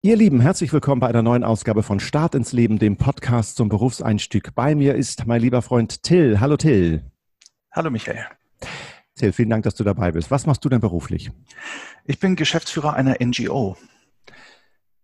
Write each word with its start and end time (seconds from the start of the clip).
Ihr 0.00 0.14
Lieben, 0.14 0.40
herzlich 0.40 0.72
willkommen 0.72 1.00
bei 1.00 1.08
einer 1.08 1.22
neuen 1.22 1.42
Ausgabe 1.42 1.82
von 1.82 1.98
Start 1.98 2.36
ins 2.36 2.52
Leben, 2.52 2.78
dem 2.78 2.96
Podcast 2.96 3.56
zum 3.56 3.68
Berufseinstieg. 3.68 4.54
Bei 4.54 4.76
mir 4.76 4.94
ist 4.94 5.26
mein 5.26 5.40
lieber 5.40 5.60
Freund 5.60 6.04
Till. 6.04 6.38
Hallo 6.38 6.56
Till. 6.56 7.02
Hallo 7.72 7.90
Michael. 7.90 8.24
Till, 9.16 9.32
vielen 9.32 9.50
Dank, 9.50 9.64
dass 9.64 9.74
du 9.74 9.82
dabei 9.82 10.12
bist. 10.12 10.30
Was 10.30 10.46
machst 10.46 10.64
du 10.64 10.68
denn 10.68 10.78
beruflich? 10.78 11.32
Ich 12.04 12.20
bin 12.20 12.36
Geschäftsführer 12.36 12.94
einer 12.94 13.16
NGO. 13.20 13.76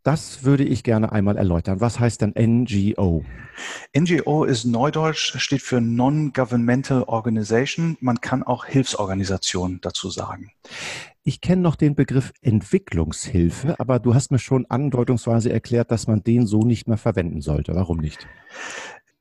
Das 0.05 0.45
würde 0.45 0.63
ich 0.63 0.85
gerne 0.85 1.11
einmal 1.11 1.39
erläutern. 1.39 1.81
Was 1.81 1.99
heißt 1.99 2.21
denn 2.21 2.35
NGO? 2.39 3.25
NGO 3.99 4.45
ist 4.45 4.65
Neudeutsch, 4.65 5.37
steht 5.41 5.63
für 5.63 5.81
Non-Governmental 5.81 7.03
Organization. 7.03 7.97
Man 8.01 8.21
kann 8.21 8.45
auch 8.45 8.65
Hilfsorganisation 8.65 9.81
dazu 9.83 10.09
sagen. 10.09 10.53
Ich 11.27 11.41
kenne 11.41 11.63
noch 11.63 11.77
den 11.77 11.95
Begriff 11.95 12.35
Entwicklungshilfe, 12.43 13.81
aber 13.81 13.99
du 13.99 14.15
hast 14.15 14.31
mir 14.31 14.39
schon 14.39 14.67
andeutungsweise 14.67 15.51
erklärt, 15.51 15.91
dass 15.91 16.07
man 16.07 16.23
den 16.23 16.47
so 16.47 16.61
nicht 16.61 16.87
mehr 16.87 16.99
verwenden 16.99 17.41
sollte. 17.41 17.75
Warum 17.75 17.97
nicht? 17.97 18.29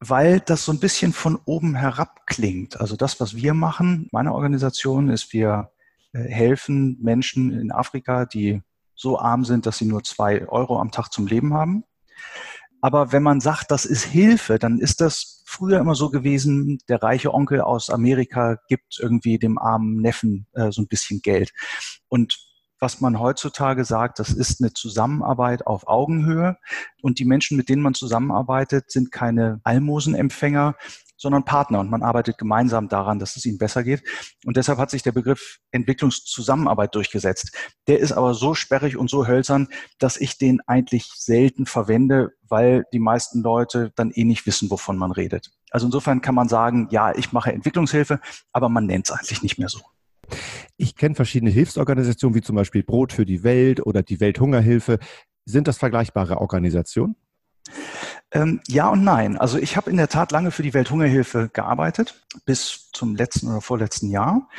Weil 0.02 0.42
das 0.42 0.66
so 0.66 0.74
ein 0.74 0.82
bisschen 0.82 1.14
von 1.14 1.40
oben 1.46 1.76
herab 1.76 2.28
klingt. 2.28 2.82
Also 2.82 2.98
das, 2.98 3.22
was 3.22 3.38
wir 3.38 3.54
machen, 3.54 4.10
meine 4.12 4.34
Organisation 4.34 5.10
ist, 5.10 5.32
wir 5.32 5.72
äh, 6.12 6.24
helfen 6.24 6.98
Menschen 7.02 7.58
in 7.58 7.72
Afrika, 7.72 8.26
die 8.26 8.62
so 8.96 9.18
arm 9.18 9.46
sind, 9.46 9.66
dass 9.66 9.78
sie 9.78 9.86
nur 9.86 10.04
zwei 10.04 10.46
Euro 10.50 10.82
am 10.82 10.92
Tag 10.92 11.08
zum 11.08 11.26
Leben 11.26 11.54
haben. 11.54 11.86
Aber 12.84 13.14
wenn 13.14 13.24
man 13.24 13.40
sagt, 13.40 13.72
das 13.72 13.86
ist 13.86 14.04
Hilfe, 14.04 14.60
dann 14.60 14.78
ist 14.78 15.00
das 15.00 15.42
früher 15.46 15.80
immer 15.80 15.96
so 15.96 16.10
gewesen, 16.10 16.80
der 16.90 17.02
reiche 17.02 17.34
Onkel 17.34 17.62
aus 17.62 17.90
Amerika 17.90 18.58
gibt 18.68 19.00
irgendwie 19.00 19.40
dem 19.40 19.58
armen 19.58 20.02
Neffen 20.02 20.48
äh, 20.52 20.70
so 20.70 20.82
ein 20.82 20.90
bisschen 20.90 21.22
Geld. 21.22 21.54
Und 22.10 22.38
was 22.80 23.00
man 23.00 23.22
heutzutage 23.22 23.86
sagt, 23.86 24.20
das 24.20 24.32
ist 24.32 24.62
eine 24.62 24.74
Zusammenarbeit 24.74 25.66
auf 25.66 25.88
Augenhöhe. 25.88 26.58
Und 27.02 27.20
die 27.20 27.26
Menschen, 27.26 27.56
mit 27.56 27.70
denen 27.70 27.82
man 27.82 27.94
zusammenarbeitet, 27.94 28.92
sind 28.92 29.14
keine 29.14 29.62
Almosenempfänger, 29.64 30.76
sondern 31.18 31.46
Partner 31.46 31.80
und 31.80 31.90
man 31.90 32.04
arbeitet 32.04 32.38
gemeinsam 32.38 32.90
daran, 32.90 33.20
dass 33.20 33.36
es 33.36 33.46
ihnen 33.46 33.58
besser 33.58 33.84
geht. 33.84 34.04
Und 34.46 34.58
deshalb 34.58 34.80
hat 34.80 34.90
sich 34.90 35.04
der 35.04 35.12
Begriff 35.12 35.60
Entwicklungszusammenarbeit 35.72 36.96
durchgesetzt. 36.96 37.56
Der 37.88 38.00
ist 38.00 38.12
aber 38.12 38.34
so 38.34 38.56
sperrig 38.56 38.98
und 38.98 39.10
so 39.10 39.28
hölzern, 39.28 39.68
dass 40.00 40.18
ich 40.18 40.38
den 40.38 40.62
eigentlich 40.68 41.12
selten 41.16 41.66
verwende, 41.66 42.32
weil 42.48 42.86
die 42.94 43.00
meisten 43.00 43.42
Leute 43.42 43.92
dann 43.96 44.12
eh 44.12 44.24
nicht 44.24 44.46
wissen, 44.46 44.70
wovon 44.70 44.98
man 44.98 45.12
redet. 45.12 45.52
Also 45.72 45.86
insofern 45.86 46.22
kann 46.22 46.36
man 46.36 46.50
sagen, 46.50 46.88
ja, 46.92 47.16
ich 47.16 47.32
mache 47.32 47.52
Entwicklungshilfe, 47.52 48.20
aber 48.52 48.70
man 48.70 48.86
nennt 48.86 49.08
es 49.08 49.12
eigentlich 49.12 49.42
nicht 49.44 49.58
mehr 49.58 49.70
so. 49.70 49.82
Ich 50.78 50.96
kenne 50.96 51.16
verschiedene 51.16 51.52
Hilfsorganisationen, 51.52 52.36
wie 52.36 52.42
zum 52.42 52.56
Beispiel 52.56 52.84
Brot 52.84 53.14
für 53.14 53.26
die 53.26 53.44
Welt 53.44 53.86
oder 53.86 54.04
die 54.04 54.20
Welthungerhilfe. 54.20 55.00
Sind 55.46 55.68
das 55.68 55.78
vergleichbare 55.78 56.40
Organisationen? 56.40 57.16
Ähm, 58.34 58.62
ja 58.68 58.90
und 58.90 59.04
nein. 59.04 59.38
Also 59.38 59.60
ich 59.60 59.78
habe 59.78 59.92
in 59.92 59.98
der 59.98 60.10
Tat 60.10 60.32
lange 60.32 60.50
für 60.50 60.64
die 60.64 60.74
Welthungerhilfe 60.74 61.50
gearbeitet, 61.54 62.26
bis 62.46 62.90
zum 62.92 63.16
letzten 63.16 63.48
oder 63.48 63.62
vorletzten 63.62 64.10
Jahr. 64.10 64.50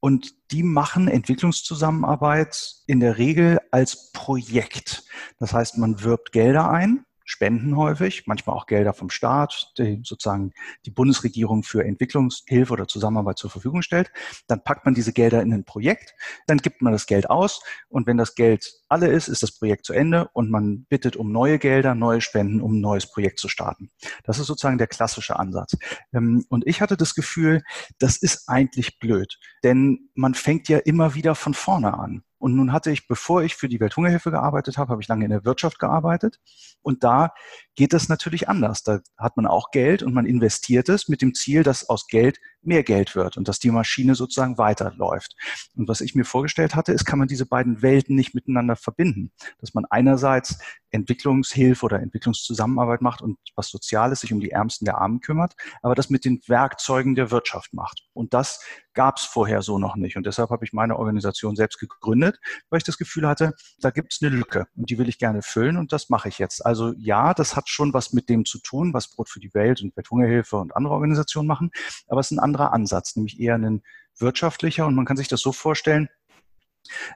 Und 0.00 0.34
die 0.52 0.62
machen 0.62 1.08
Entwicklungszusammenarbeit 1.08 2.74
in 2.86 3.00
der 3.00 3.16
Regel 3.16 3.60
als 3.70 4.12
Projekt. 4.12 5.04
Das 5.38 5.54
heißt, 5.54 5.78
man 5.78 6.02
wirbt 6.02 6.32
Gelder 6.32 6.70
ein 6.70 7.06
Spenden 7.32 7.78
häufig, 7.78 8.26
manchmal 8.26 8.54
auch 8.54 8.66
Gelder 8.66 8.92
vom 8.92 9.08
Staat, 9.08 9.72
die 9.78 10.00
sozusagen 10.04 10.52
die 10.84 10.90
Bundesregierung 10.90 11.62
für 11.62 11.82
Entwicklungshilfe 11.82 12.72
oder 12.74 12.86
Zusammenarbeit 12.86 13.38
zur 13.38 13.48
Verfügung 13.48 13.80
stellt. 13.80 14.12
Dann 14.48 14.62
packt 14.62 14.84
man 14.84 14.94
diese 14.94 15.14
Gelder 15.14 15.40
in 15.40 15.52
ein 15.52 15.64
Projekt, 15.64 16.14
dann 16.46 16.58
gibt 16.58 16.82
man 16.82 16.92
das 16.92 17.06
Geld 17.06 17.30
aus 17.30 17.62
und 17.88 18.06
wenn 18.06 18.18
das 18.18 18.34
Geld 18.34 18.70
alle 18.88 19.08
ist, 19.08 19.28
ist 19.28 19.42
das 19.42 19.52
Projekt 19.52 19.86
zu 19.86 19.94
Ende 19.94 20.28
und 20.34 20.50
man 20.50 20.84
bittet 20.90 21.16
um 21.16 21.32
neue 21.32 21.58
Gelder, 21.58 21.94
neue 21.94 22.20
Spenden, 22.20 22.60
um 22.60 22.74
ein 22.74 22.80
neues 22.80 23.10
Projekt 23.10 23.38
zu 23.38 23.48
starten. 23.48 23.90
Das 24.24 24.38
ist 24.38 24.46
sozusagen 24.46 24.76
der 24.76 24.86
klassische 24.86 25.38
Ansatz. 25.38 25.76
Ähm, 26.12 26.44
und 26.50 26.66
ich 26.66 26.82
hatte 26.82 26.98
das 26.98 27.14
Gefühl, 27.14 27.62
das 27.98 28.18
ist 28.18 28.46
eigentlich 28.48 28.98
blöd, 28.98 29.38
denn 29.64 30.10
man 30.14 30.34
fängt 30.34 30.68
ja 30.68 30.78
immer 30.78 31.14
wieder 31.14 31.34
von 31.34 31.54
vorne 31.54 31.94
an. 31.94 32.22
Und 32.42 32.56
nun 32.56 32.72
hatte 32.72 32.90
ich, 32.90 33.06
bevor 33.06 33.44
ich 33.44 33.54
für 33.54 33.68
die 33.68 33.78
Welthungerhilfe 33.78 34.32
gearbeitet 34.32 34.76
habe, 34.76 34.90
habe 34.90 35.00
ich 35.00 35.06
lange 35.06 35.24
in 35.24 35.30
der 35.30 35.44
Wirtschaft 35.44 35.78
gearbeitet. 35.78 36.40
Und 36.82 37.04
da 37.04 37.32
geht 37.76 37.92
das 37.92 38.08
natürlich 38.08 38.48
anders. 38.48 38.82
Da 38.82 38.98
hat 39.16 39.36
man 39.36 39.46
auch 39.46 39.70
Geld 39.70 40.02
und 40.02 40.12
man 40.12 40.26
investiert 40.26 40.88
es 40.88 41.06
mit 41.06 41.22
dem 41.22 41.34
Ziel, 41.34 41.62
dass 41.62 41.88
aus 41.88 42.08
Geld 42.08 42.40
mehr 42.62 42.82
Geld 42.82 43.14
wird 43.14 43.36
und 43.36 43.48
dass 43.48 43.58
die 43.58 43.70
Maschine 43.70 44.14
sozusagen 44.14 44.58
weiterläuft. 44.58 45.34
Und 45.76 45.88
was 45.88 46.00
ich 46.00 46.14
mir 46.14 46.24
vorgestellt 46.24 46.74
hatte, 46.74 46.92
ist, 46.92 47.04
kann 47.04 47.18
man 47.18 47.28
diese 47.28 47.46
beiden 47.46 47.82
Welten 47.82 48.14
nicht 48.14 48.34
miteinander 48.34 48.76
verbinden. 48.76 49.32
Dass 49.58 49.74
man 49.74 49.84
einerseits 49.86 50.58
Entwicklungshilfe 50.90 51.84
oder 51.84 52.00
Entwicklungszusammenarbeit 52.00 53.00
macht 53.00 53.22
und 53.22 53.38
was 53.56 53.68
Soziales 53.68 54.20
sich 54.20 54.32
um 54.32 54.40
die 54.40 54.50
Ärmsten 54.50 54.84
der 54.84 54.98
Armen 54.98 55.20
kümmert, 55.20 55.54
aber 55.82 55.94
das 55.94 56.10
mit 56.10 56.24
den 56.24 56.40
Werkzeugen 56.46 57.14
der 57.14 57.30
Wirtschaft 57.30 57.72
macht. 57.72 58.04
Und 58.12 58.34
das 58.34 58.60
gab 58.94 59.16
es 59.16 59.24
vorher 59.24 59.62
so 59.62 59.78
noch 59.78 59.96
nicht. 59.96 60.16
Und 60.16 60.26
deshalb 60.26 60.50
habe 60.50 60.64
ich 60.64 60.72
meine 60.72 60.98
Organisation 60.98 61.56
selbst 61.56 61.78
gegründet, 61.78 62.38
weil 62.68 62.78
ich 62.78 62.84
das 62.84 62.98
Gefühl 62.98 63.26
hatte, 63.26 63.54
da 63.78 63.90
gibt 63.90 64.12
es 64.12 64.22
eine 64.22 64.34
Lücke 64.34 64.66
und 64.76 64.90
die 64.90 64.98
will 64.98 65.08
ich 65.08 65.18
gerne 65.18 65.42
füllen 65.42 65.76
und 65.78 65.92
das 65.92 66.10
mache 66.10 66.28
ich 66.28 66.38
jetzt. 66.38 66.64
Also 66.64 66.92
ja, 66.98 67.32
das 67.34 67.56
hat 67.56 67.68
schon 67.68 67.94
was 67.94 68.12
mit 68.12 68.28
dem 68.28 68.44
zu 68.44 68.58
tun, 68.58 68.92
was 68.92 69.08
Brot 69.08 69.28
für 69.28 69.40
die 69.40 69.54
Welt 69.54 69.82
und 69.82 69.96
Welthungerhilfe 69.96 70.56
und 70.56 70.76
andere 70.76 70.94
Organisationen 70.94 71.48
machen, 71.48 71.70
aber 72.06 72.20
es 72.20 72.30
ist 72.30 72.36
ein 72.36 72.38
anderer 72.52 72.72
Ansatz, 72.72 73.16
nämlich 73.16 73.40
eher 73.40 73.54
ein 73.54 73.82
wirtschaftlicher. 74.18 74.86
Und 74.86 74.94
man 74.94 75.04
kann 75.04 75.16
sich 75.16 75.28
das 75.28 75.40
so 75.40 75.52
vorstellen, 75.52 76.08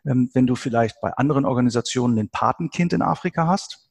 ähm, 0.04 0.30
wenn 0.32 0.46
du 0.46 0.54
vielleicht 0.54 1.00
bei 1.00 1.12
anderen 1.12 1.44
Organisationen 1.44 2.18
ein 2.18 2.28
Patenkind 2.28 2.92
in 2.92 3.02
Afrika 3.02 3.46
hast, 3.46 3.90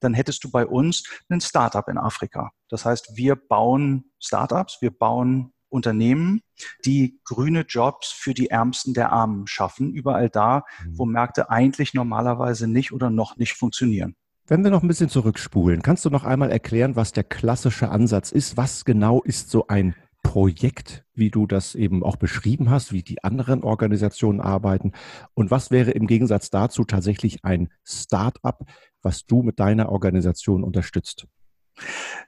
dann 0.00 0.14
hättest 0.14 0.44
du 0.44 0.50
bei 0.50 0.66
uns 0.66 1.04
ein 1.28 1.40
Startup 1.40 1.86
in 1.88 1.98
Afrika. 1.98 2.52
Das 2.68 2.84
heißt, 2.84 3.16
wir 3.16 3.36
bauen 3.36 4.12
Startups, 4.20 4.78
wir 4.80 4.96
bauen 4.96 5.52
Unternehmen, 5.68 6.40
die 6.84 7.20
grüne 7.24 7.62
Jobs 7.62 8.12
für 8.12 8.34
die 8.34 8.50
Ärmsten 8.50 8.94
der 8.94 9.12
Armen 9.12 9.46
schaffen, 9.48 9.92
überall 9.92 10.30
da, 10.30 10.64
wo 10.88 11.04
mhm. 11.04 11.12
Märkte 11.12 11.50
eigentlich 11.50 11.92
normalerweise 11.92 12.68
nicht 12.68 12.92
oder 12.92 13.10
noch 13.10 13.36
nicht 13.36 13.54
funktionieren. 13.54 14.14
Wenn 14.46 14.62
wir 14.62 14.70
noch 14.70 14.82
ein 14.82 14.88
bisschen 14.88 15.08
zurückspulen, 15.08 15.82
kannst 15.82 16.04
du 16.04 16.10
noch 16.10 16.22
einmal 16.22 16.52
erklären, 16.52 16.94
was 16.94 17.12
der 17.12 17.24
klassische 17.24 17.88
Ansatz 17.88 18.30
ist? 18.30 18.56
Was 18.56 18.84
genau 18.84 19.20
ist 19.22 19.50
so 19.50 19.66
ein 19.66 19.96
Projekt, 20.36 21.06
wie 21.14 21.30
du 21.30 21.46
das 21.46 21.74
eben 21.74 22.04
auch 22.04 22.16
beschrieben 22.16 22.68
hast, 22.68 22.92
wie 22.92 23.02
die 23.02 23.24
anderen 23.24 23.62
Organisationen 23.64 24.42
arbeiten? 24.42 24.92
Und 25.32 25.50
was 25.50 25.70
wäre 25.70 25.92
im 25.92 26.06
Gegensatz 26.06 26.50
dazu 26.50 26.84
tatsächlich 26.84 27.42
ein 27.42 27.70
Start-up, 27.84 28.66
was 29.00 29.24
du 29.24 29.40
mit 29.40 29.58
deiner 29.58 29.88
Organisation 29.88 30.62
unterstützt? 30.62 31.26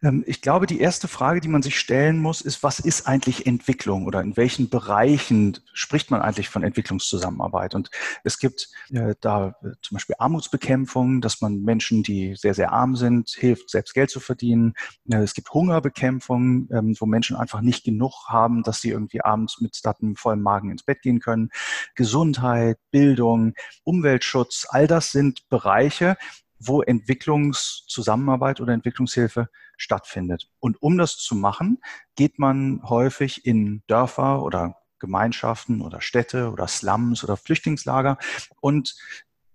Ähm, 0.02 0.24
ich 0.26 0.42
glaube, 0.42 0.66
die 0.66 0.80
erste 0.80 1.08
Frage, 1.08 1.40
die 1.40 1.48
man 1.48 1.62
sich 1.62 1.78
stellen 1.78 2.18
muss, 2.20 2.40
ist, 2.40 2.62
was 2.62 2.78
ist 2.78 3.06
eigentlich 3.06 3.46
Entwicklung 3.46 4.06
oder 4.06 4.20
in 4.20 4.36
welchen 4.36 4.68
Bereichen 4.68 5.58
spricht 5.72 6.10
man 6.10 6.20
eigentlich 6.20 6.48
von 6.48 6.62
Entwicklungszusammenarbeit? 6.62 7.74
Und 7.74 7.90
es 8.24 8.38
gibt 8.38 8.68
äh, 8.90 9.14
da 9.20 9.54
äh, 9.62 9.72
zum 9.82 9.96
Beispiel 9.96 10.16
Armutsbekämpfung, 10.18 11.20
dass 11.20 11.40
man 11.40 11.62
Menschen, 11.62 12.02
die 12.02 12.34
sehr, 12.36 12.54
sehr 12.54 12.72
arm 12.72 12.96
sind, 12.96 13.30
hilft, 13.30 13.70
selbst 13.70 13.94
Geld 13.94 14.10
zu 14.10 14.20
verdienen. 14.20 14.74
Äh, 15.10 15.18
es 15.18 15.34
gibt 15.34 15.52
Hungerbekämpfung, 15.52 16.68
ähm, 16.72 16.96
wo 16.98 17.06
Menschen 17.06 17.36
einfach 17.36 17.60
nicht 17.60 17.84
genug 17.84 18.28
haben, 18.28 18.62
dass 18.62 18.80
sie 18.80 18.90
irgendwie 18.90 19.22
abends 19.22 19.60
mit 19.60 19.78
einem 19.84 20.16
vollen 20.16 20.42
Magen 20.42 20.70
ins 20.70 20.82
Bett 20.82 21.02
gehen 21.02 21.20
können. 21.20 21.50
Gesundheit, 21.94 22.78
Bildung, 22.90 23.54
Umweltschutz, 23.84 24.66
all 24.68 24.86
das 24.86 25.10
sind 25.10 25.48
Bereiche, 25.48 26.16
wo 26.58 26.82
Entwicklungszusammenarbeit 26.82 28.60
oder 28.60 28.72
Entwicklungshilfe 28.72 29.48
stattfindet. 29.76 30.50
Und 30.58 30.82
um 30.82 30.98
das 30.98 31.16
zu 31.16 31.34
machen, 31.34 31.78
geht 32.16 32.38
man 32.38 32.80
häufig 32.84 33.46
in 33.46 33.82
Dörfer 33.86 34.42
oder 34.42 34.76
Gemeinschaften 34.98 35.80
oder 35.80 36.00
Städte 36.00 36.50
oder 36.50 36.66
Slums 36.66 37.22
oder 37.22 37.36
Flüchtlingslager 37.36 38.18
und 38.60 38.96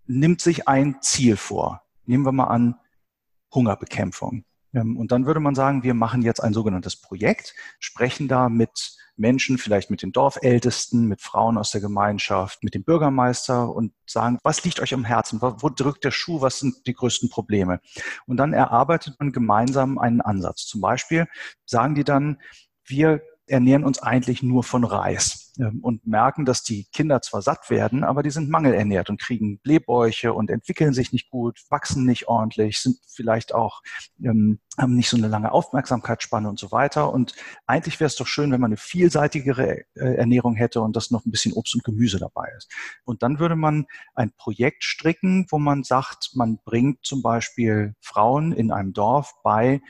nimmt 0.05 0.41
sich 0.41 0.67
ein 0.67 1.01
Ziel 1.01 1.35
vor. 1.37 1.83
Nehmen 2.05 2.25
wir 2.25 2.31
mal 2.31 2.47
an, 2.47 2.75
Hungerbekämpfung. 3.53 4.45
Ähm, 4.73 4.97
und 4.97 5.11
dann 5.11 5.25
würde 5.25 5.39
man 5.39 5.55
sagen, 5.55 5.83
wir 5.83 5.93
machen 5.93 6.21
jetzt 6.21 6.39
ein 6.39 6.53
sogenanntes 6.53 6.95
Projekt, 6.95 7.53
sprechen 7.79 8.27
da 8.27 8.49
mit 8.49 8.97
Menschen, 9.15 9.57
vielleicht 9.57 9.91
mit 9.91 10.01
den 10.01 10.11
Dorfältesten, 10.11 11.07
mit 11.07 11.21
Frauen 11.21 11.57
aus 11.57 11.71
der 11.71 11.81
Gemeinschaft, 11.81 12.63
mit 12.63 12.73
dem 12.73 12.83
Bürgermeister 12.83 13.69
und 13.69 13.93
sagen, 14.07 14.39
was 14.43 14.63
liegt 14.63 14.79
euch 14.79 14.93
am 14.93 15.05
Herzen? 15.05 15.41
Wo 15.41 15.69
drückt 15.69 16.03
der 16.03 16.11
Schuh? 16.11 16.41
Was 16.41 16.59
sind 16.59 16.87
die 16.87 16.93
größten 16.93 17.29
Probleme? 17.29 17.79
Und 18.25 18.37
dann 18.37 18.53
erarbeitet 18.53 19.15
man 19.19 19.31
gemeinsam 19.31 19.99
einen 19.99 20.21
Ansatz. 20.21 20.65
Zum 20.65 20.81
Beispiel 20.81 21.27
sagen 21.65 21.93
die 21.95 22.03
dann, 22.03 22.39
wir 22.85 23.21
ernähren 23.47 23.83
uns 23.83 24.01
eigentlich 24.01 24.43
nur 24.43 24.63
von 24.63 24.83
Reis 24.83 25.53
ähm, 25.59 25.79
und 25.81 26.05
merken, 26.07 26.45
dass 26.45 26.63
die 26.63 26.85
Kinder 26.91 27.21
zwar 27.21 27.41
satt 27.41 27.69
werden, 27.69 28.03
aber 28.03 28.23
die 28.23 28.29
sind 28.29 28.49
mangelernährt 28.49 29.09
und 29.09 29.19
kriegen 29.21 29.59
Blähbäuche 29.59 30.33
und 30.33 30.49
entwickeln 30.49 30.93
sich 30.93 31.11
nicht 31.11 31.29
gut, 31.29 31.59
wachsen 31.69 32.05
nicht 32.05 32.27
ordentlich, 32.27 32.79
sind 32.79 32.97
vielleicht 33.07 33.53
auch 33.53 33.81
ähm, 34.23 34.59
haben 34.77 34.95
nicht 34.95 35.09
so 35.09 35.17
eine 35.17 35.27
lange 35.27 35.51
Aufmerksamkeitsspanne 35.51 36.49
und 36.49 36.57
so 36.57 36.71
weiter. 36.71 37.13
Und 37.13 37.35
eigentlich 37.67 37.99
wäre 37.99 38.07
es 38.07 38.15
doch 38.15 38.25
schön, 38.25 38.51
wenn 38.51 38.61
man 38.61 38.69
eine 38.69 38.77
vielseitigere 38.77 39.81
äh, 39.95 40.15
Ernährung 40.15 40.55
hätte 40.55 40.81
und 40.81 40.95
dass 40.95 41.11
noch 41.11 41.25
ein 41.25 41.31
bisschen 41.31 41.53
Obst 41.53 41.75
und 41.75 41.83
Gemüse 41.83 42.17
dabei 42.17 42.49
ist. 42.57 42.71
Und 43.05 43.21
dann 43.21 43.39
würde 43.39 43.55
man 43.55 43.85
ein 44.15 44.31
Projekt 44.35 44.83
stricken, 44.83 45.45
wo 45.49 45.59
man 45.59 45.83
sagt, 45.83 46.31
man 46.33 46.59
bringt 46.65 47.05
zum 47.05 47.21
Beispiel 47.21 47.93
Frauen 48.01 48.51
in 48.51 48.71
einem 48.71 48.93
Dorf 48.93 49.33
bei, 49.43 49.81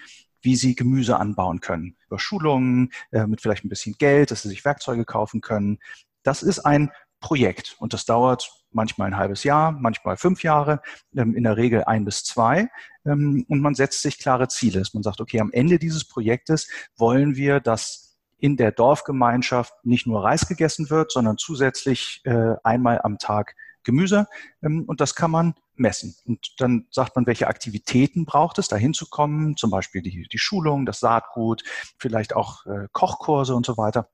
wie 0.43 0.55
sie 0.55 0.75
Gemüse 0.75 1.17
anbauen 1.17 1.59
können. 1.59 1.97
Über 2.07 2.19
Schulungen, 2.19 2.91
äh, 3.11 3.25
mit 3.25 3.41
vielleicht 3.41 3.65
ein 3.65 3.69
bisschen 3.69 3.95
Geld, 3.97 4.29
dass 4.29 4.43
sie 4.43 4.49
sich 4.49 4.63
Werkzeuge 4.63 5.05
kaufen 5.05 5.41
können. 5.41 5.79
Das 6.21 6.43
ist 6.43 6.59
ein 6.59 6.91
Projekt 7.19 7.75
und 7.79 7.93
das 7.93 8.05
dauert 8.05 8.51
manchmal 8.71 9.07
ein 9.07 9.17
halbes 9.17 9.43
Jahr, 9.43 9.71
manchmal 9.71 10.17
fünf 10.17 10.43
Jahre, 10.43 10.81
ähm, 11.15 11.35
in 11.35 11.43
der 11.43 11.57
Regel 11.57 11.83
ein 11.85 12.05
bis 12.05 12.23
zwei. 12.23 12.69
Ähm, 13.05 13.45
und 13.47 13.61
man 13.61 13.75
setzt 13.75 14.01
sich 14.01 14.19
klare 14.19 14.47
Ziele. 14.47 14.83
Man 14.93 15.03
sagt, 15.03 15.21
okay, 15.21 15.39
am 15.39 15.51
Ende 15.51 15.79
dieses 15.79 16.05
Projektes 16.05 16.69
wollen 16.97 17.35
wir, 17.35 17.59
dass 17.59 18.19
in 18.37 18.57
der 18.57 18.73
Dorfgemeinschaft 18.73 19.73
nicht 19.83 20.05
nur 20.05 20.23
Reis 20.23 20.47
gegessen 20.47 20.89
wird, 20.89 21.13
sondern 21.13 21.37
zusätzlich 21.37 22.21
äh, 22.25 22.55
einmal 22.63 22.99
am 23.01 23.17
Tag 23.17 23.55
Gemüse. 23.83 24.27
Ähm, 24.61 24.83
und 24.87 25.01
das 25.01 25.15
kann 25.15 25.31
man 25.31 25.55
messen. 25.75 26.15
Und 26.25 26.55
dann 26.59 26.85
sagt 26.91 27.15
man, 27.15 27.25
welche 27.25 27.47
Aktivitäten 27.47 28.25
braucht 28.25 28.59
es, 28.59 28.67
da 28.67 28.75
hinzukommen, 28.75 29.57
zum 29.57 29.69
Beispiel 29.69 30.01
die, 30.01 30.27
die 30.31 30.37
Schulung, 30.37 30.85
das 30.85 30.99
Saatgut, 30.99 31.63
vielleicht 31.97 32.35
auch 32.35 32.65
äh, 32.65 32.87
Kochkurse 32.91 33.55
und 33.55 33.65
so 33.65 33.77
weiter. 33.77 34.09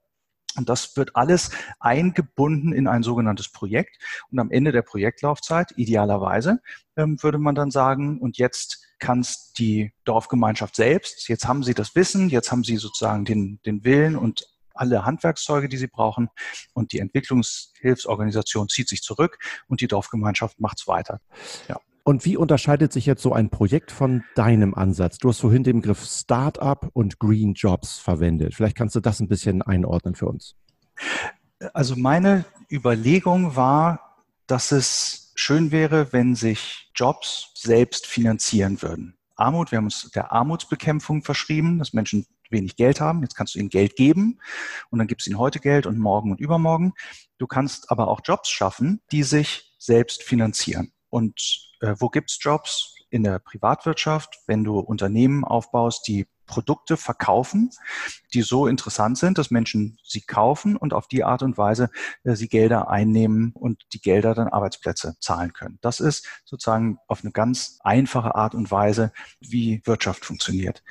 Und 0.55 0.67
das 0.67 0.97
wird 0.97 1.15
alles 1.15 1.51
eingebunden 1.79 2.73
in 2.73 2.87
ein 2.87 3.03
sogenanntes 3.03 3.51
Projekt. 3.51 3.97
Und 4.31 4.39
am 4.39 4.51
Ende 4.51 4.71
der 4.71 4.81
Projektlaufzeit, 4.81 5.73
idealerweise, 5.77 6.59
ähm, 6.97 7.21
würde 7.21 7.37
man 7.37 7.55
dann 7.55 7.71
sagen, 7.71 8.19
und 8.19 8.37
jetzt 8.37 8.85
kann 8.99 9.21
es 9.21 9.53
die 9.53 9.93
Dorfgemeinschaft 10.03 10.75
selbst, 10.75 11.29
jetzt 11.29 11.47
haben 11.47 11.63
sie 11.63 11.73
das 11.73 11.95
Wissen, 11.95 12.29
jetzt 12.29 12.51
haben 12.51 12.63
sie 12.63 12.77
sozusagen 12.77 13.25
den, 13.25 13.59
den 13.65 13.83
Willen 13.83 14.15
und 14.15 14.45
alle 14.79 15.05
Handwerkszeuge, 15.05 15.69
die 15.69 15.77
sie 15.77 15.87
brauchen. 15.87 16.29
Und 16.73 16.91
die 16.93 16.99
Entwicklungshilfsorganisation 16.99 18.69
zieht 18.69 18.89
sich 18.89 19.01
zurück 19.01 19.37
und 19.67 19.81
die 19.81 19.87
Dorfgemeinschaft 19.87 20.59
macht 20.59 20.79
es 20.79 20.87
weiter. 20.87 21.19
Ja. 21.67 21.79
Und 22.03 22.25
wie 22.25 22.37
unterscheidet 22.37 22.91
sich 22.91 23.05
jetzt 23.05 23.21
so 23.21 23.33
ein 23.33 23.49
Projekt 23.49 23.91
von 23.91 24.23
deinem 24.33 24.73
Ansatz? 24.73 25.19
Du 25.19 25.29
hast 25.29 25.41
vorhin 25.41 25.63
den 25.63 25.81
Begriff 25.81 26.03
Startup 26.03 26.89
und 26.93 27.19
Green 27.19 27.53
Jobs 27.53 27.99
verwendet. 27.99 28.55
Vielleicht 28.55 28.75
kannst 28.75 28.95
du 28.95 28.99
das 28.99 29.19
ein 29.19 29.27
bisschen 29.27 29.61
einordnen 29.61 30.15
für 30.15 30.25
uns. 30.25 30.55
Also 31.73 31.95
meine 31.95 32.45
Überlegung 32.71 33.55
war, 33.55 34.23
dass 34.47 34.71
es 34.71 35.33
schön 35.35 35.71
wäre, 35.71 36.11
wenn 36.11 36.35
sich 36.35 36.89
Jobs 36.95 37.51
selbst 37.53 38.07
finanzieren 38.07 38.81
würden. 38.81 39.17
Armut, 39.35 39.71
wir 39.71 39.77
haben 39.77 39.85
uns 39.85 40.09
der 40.11 40.31
Armutsbekämpfung 40.31 41.23
verschrieben, 41.23 41.79
dass 41.79 41.93
Menschen 41.93 42.25
wenig 42.49 42.75
Geld 42.75 43.01
haben. 43.01 43.21
Jetzt 43.21 43.35
kannst 43.35 43.55
du 43.55 43.59
ihnen 43.59 43.69
Geld 43.69 43.95
geben 43.95 44.39
und 44.89 44.99
dann 44.99 45.07
gibst 45.07 45.27
du 45.27 45.31
ihnen 45.31 45.39
heute 45.39 45.59
Geld 45.59 45.85
und 45.85 45.97
morgen 45.97 46.31
und 46.31 46.39
übermorgen. 46.39 46.93
Du 47.37 47.47
kannst 47.47 47.91
aber 47.91 48.07
auch 48.07 48.21
Jobs 48.23 48.49
schaffen, 48.49 49.01
die 49.11 49.23
sich 49.23 49.75
selbst 49.77 50.23
finanzieren. 50.23 50.91
Und 51.09 51.69
äh, 51.81 51.95
wo 51.99 52.09
gibt's 52.09 52.37
Jobs? 52.41 52.95
In 53.11 53.23
der 53.23 53.39
Privatwirtschaft, 53.39 54.37
wenn 54.45 54.63
du 54.63 54.77
Unternehmen 54.77 55.43
aufbaust, 55.43 56.07
die 56.07 56.27
Produkte 56.49 56.97
verkaufen, 56.97 57.69
die 58.33 58.41
so 58.41 58.67
interessant 58.67 59.17
sind, 59.17 59.37
dass 59.37 59.51
Menschen 59.51 59.97
sie 60.03 60.21
kaufen 60.21 60.75
und 60.75 60.93
auf 60.93 61.07
die 61.07 61.23
Art 61.23 61.43
und 61.43 61.57
Weise 61.57 61.89
äh, 62.23 62.35
sie 62.35 62.49
Gelder 62.49 62.89
einnehmen 62.89 63.51
und 63.53 63.83
die 63.93 64.01
Gelder 64.01 64.33
dann 64.33 64.47
Arbeitsplätze 64.47 65.15
zahlen 65.21 65.53
können. 65.53 65.77
Das 65.81 65.99
ist 65.99 66.27
sozusagen 66.45 66.97
auf 67.07 67.23
eine 67.23 67.31
ganz 67.31 67.79
einfache 67.83 68.35
Art 68.35 68.55
und 68.55 68.71
Weise, 68.71 69.13
wie 69.39 69.81
Wirtschaft 69.85 70.25
funktioniert. 70.25 70.83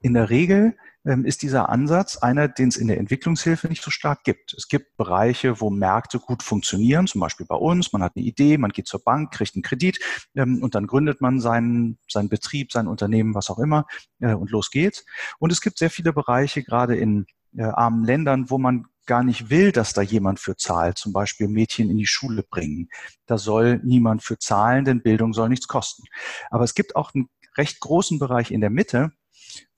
In 0.00 0.14
der 0.14 0.30
Regel 0.30 0.76
ist 1.04 1.42
dieser 1.42 1.70
Ansatz 1.70 2.18
einer, 2.18 2.48
den 2.48 2.68
es 2.68 2.76
in 2.76 2.88
der 2.88 2.98
Entwicklungshilfe 2.98 3.68
nicht 3.68 3.82
so 3.82 3.90
stark 3.90 4.22
gibt. 4.22 4.52
Es 4.52 4.68
gibt 4.68 4.96
Bereiche, 4.98 5.60
wo 5.60 5.70
Märkte 5.70 6.18
gut 6.18 6.42
funktionieren, 6.42 7.06
zum 7.06 7.22
Beispiel 7.22 7.46
bei 7.46 7.54
uns. 7.54 7.92
Man 7.92 8.02
hat 8.02 8.12
eine 8.16 8.24
Idee, 8.24 8.58
man 8.58 8.70
geht 8.70 8.86
zur 8.86 9.02
Bank, 9.02 9.32
kriegt 9.32 9.54
einen 9.54 9.62
Kredit 9.62 9.98
ähm, 10.34 10.62
und 10.62 10.74
dann 10.74 10.86
gründet 10.86 11.22
man 11.22 11.40
seinen, 11.40 11.98
seinen 12.06 12.28
Betrieb, 12.28 12.72
sein 12.72 12.86
Unternehmen, 12.86 13.34
was 13.34 13.48
auch 13.48 13.58
immer 13.58 13.86
äh, 14.20 14.34
und 14.34 14.50
los 14.50 14.70
geht's. 14.70 15.06
Und 15.38 15.52
es 15.52 15.62
gibt 15.62 15.78
sehr 15.78 15.90
viele 15.90 16.12
Bereiche, 16.12 16.62
gerade 16.62 16.96
in 16.96 17.24
äh, 17.56 17.62
armen 17.62 18.04
Ländern, 18.04 18.50
wo 18.50 18.58
man 18.58 18.84
gar 19.06 19.24
nicht 19.24 19.50
will, 19.50 19.72
dass 19.72 19.92
da 19.92 20.02
jemand 20.02 20.38
für 20.38 20.56
zahlt, 20.56 20.98
zum 20.98 21.12
Beispiel 21.12 21.48
Mädchen 21.48 21.90
in 21.90 21.96
die 21.96 22.06
Schule 22.06 22.42
bringen. 22.42 22.88
Da 23.26 23.38
soll 23.38 23.80
niemand 23.82 24.22
für 24.22 24.38
zahlen, 24.38 24.84
denn 24.84 25.02
Bildung 25.02 25.32
soll 25.32 25.48
nichts 25.48 25.66
kosten. 25.66 26.04
Aber 26.50 26.64
es 26.64 26.74
gibt 26.74 26.94
auch 26.94 27.14
einen 27.14 27.28
recht 27.56 27.80
großen 27.80 28.18
Bereich 28.18 28.50
in 28.50 28.60
der 28.60 28.70
Mitte, 28.70 29.12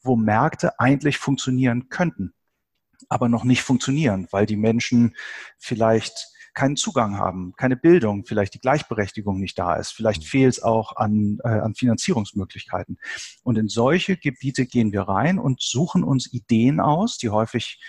wo 0.03 0.17
Märkte 0.17 0.79
eigentlich 0.79 1.19
funktionieren 1.19 1.89
könnten, 1.89 2.35
aber 3.09 3.29
noch 3.29 3.45
nicht 3.45 3.63
funktionieren, 3.63 4.27
weil 4.31 4.47
die 4.47 4.57
Menschen 4.57 5.15
vielleicht 5.59 6.33
keinen 6.55 6.77
Zugang 6.77 7.17
haben, 7.17 7.55
keine 7.57 7.77
Bildung, 7.77 8.25
vielleicht 8.27 8.55
die 8.55 8.61
Gleichberechtigung 8.61 9.41
nicht 9.41 9.59
da 9.59 9.75
ist, 9.75 9.93
vielleicht 9.93 10.23
mhm. 10.23 10.27
fehlt 10.27 10.53
es 10.55 10.63
auch 10.63 10.97
an, 10.97 11.39
äh, 11.45 11.49
an 11.49 11.75
Finanzierungsmöglichkeiten. 11.75 12.99
Und 13.43 13.57
in 13.57 13.69
solche 13.69 14.17
Gebiete 14.17 14.67
gehen 14.67 14.93
wir 14.93 15.03
rein 15.03 15.39
und 15.39 15.63
suchen 15.63 16.05
uns 16.05 16.33
Ideen 16.33 16.81
aus, 16.81 17.17
die 17.17 17.31
häufig 17.31 17.81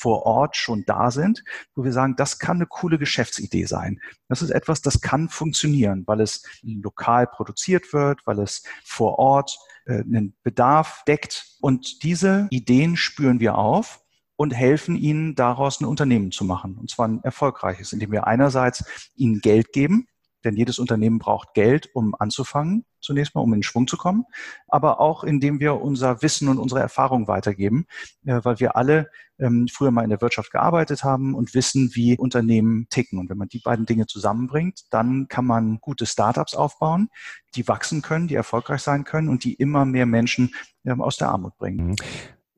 vor 0.00 0.24
Ort 0.24 0.56
schon 0.56 0.84
da 0.86 1.10
sind, 1.10 1.44
wo 1.74 1.84
wir 1.84 1.92
sagen, 1.92 2.16
das 2.16 2.38
kann 2.38 2.56
eine 2.56 2.66
coole 2.66 2.98
Geschäftsidee 2.98 3.66
sein. 3.66 4.00
Das 4.28 4.40
ist 4.40 4.50
etwas, 4.50 4.80
das 4.80 5.00
kann 5.02 5.28
funktionieren, 5.28 6.04
weil 6.06 6.20
es 6.20 6.42
lokal 6.62 7.26
produziert 7.26 7.92
wird, 7.92 8.20
weil 8.24 8.38
es 8.38 8.62
vor 8.82 9.18
Ort 9.18 9.58
äh, 9.84 10.00
einen 10.00 10.34
Bedarf 10.42 11.02
deckt. 11.06 11.56
Und 11.60 12.02
diese 12.02 12.48
Ideen 12.50 12.96
spüren 12.96 13.40
wir 13.40 13.58
auf 13.58 14.00
und 14.36 14.52
helfen 14.52 14.96
ihnen 14.96 15.34
daraus 15.34 15.80
ein 15.80 15.84
Unternehmen 15.84 16.32
zu 16.32 16.44
machen. 16.44 16.78
Und 16.78 16.90
zwar 16.90 17.06
ein 17.06 17.22
erfolgreiches, 17.22 17.92
indem 17.92 18.10
wir 18.12 18.26
einerseits 18.26 18.84
ihnen 19.14 19.40
Geld 19.40 19.72
geben, 19.74 20.06
denn 20.44 20.56
jedes 20.56 20.78
Unternehmen 20.78 21.18
braucht 21.18 21.54
Geld, 21.54 21.90
um 21.94 22.14
anzufangen, 22.18 22.84
zunächst 23.00 23.34
mal, 23.34 23.40
um 23.40 23.52
in 23.54 23.62
Schwung 23.62 23.86
zu 23.86 23.96
kommen, 23.96 24.24
aber 24.68 25.00
auch 25.00 25.24
indem 25.24 25.60
wir 25.60 25.80
unser 25.80 26.22
Wissen 26.22 26.48
und 26.48 26.58
unsere 26.58 26.80
Erfahrung 26.80 27.28
weitergeben, 27.28 27.86
äh, 28.24 28.40
weil 28.42 28.60
wir 28.60 28.76
alle 28.76 29.10
ähm, 29.38 29.68
früher 29.68 29.90
mal 29.90 30.02
in 30.02 30.10
der 30.10 30.20
Wirtschaft 30.20 30.52
gearbeitet 30.52 31.02
haben 31.02 31.34
und 31.34 31.54
wissen, 31.54 31.90
wie 31.94 32.18
Unternehmen 32.18 32.86
ticken. 32.90 33.18
Und 33.18 33.30
wenn 33.30 33.38
man 33.38 33.48
die 33.48 33.60
beiden 33.60 33.86
Dinge 33.86 34.06
zusammenbringt, 34.06 34.82
dann 34.90 35.28
kann 35.28 35.46
man 35.46 35.78
gute 35.80 36.06
Startups 36.06 36.54
aufbauen, 36.54 37.08
die 37.54 37.66
wachsen 37.66 38.02
können, 38.02 38.28
die 38.28 38.34
erfolgreich 38.34 38.82
sein 38.82 39.04
können 39.04 39.28
und 39.28 39.44
die 39.44 39.54
immer 39.54 39.84
mehr 39.84 40.06
Menschen 40.06 40.54
ähm, 40.84 41.00
aus 41.00 41.16
der 41.16 41.28
Armut 41.28 41.56
bringen. 41.56 41.88
Mhm. 41.88 41.96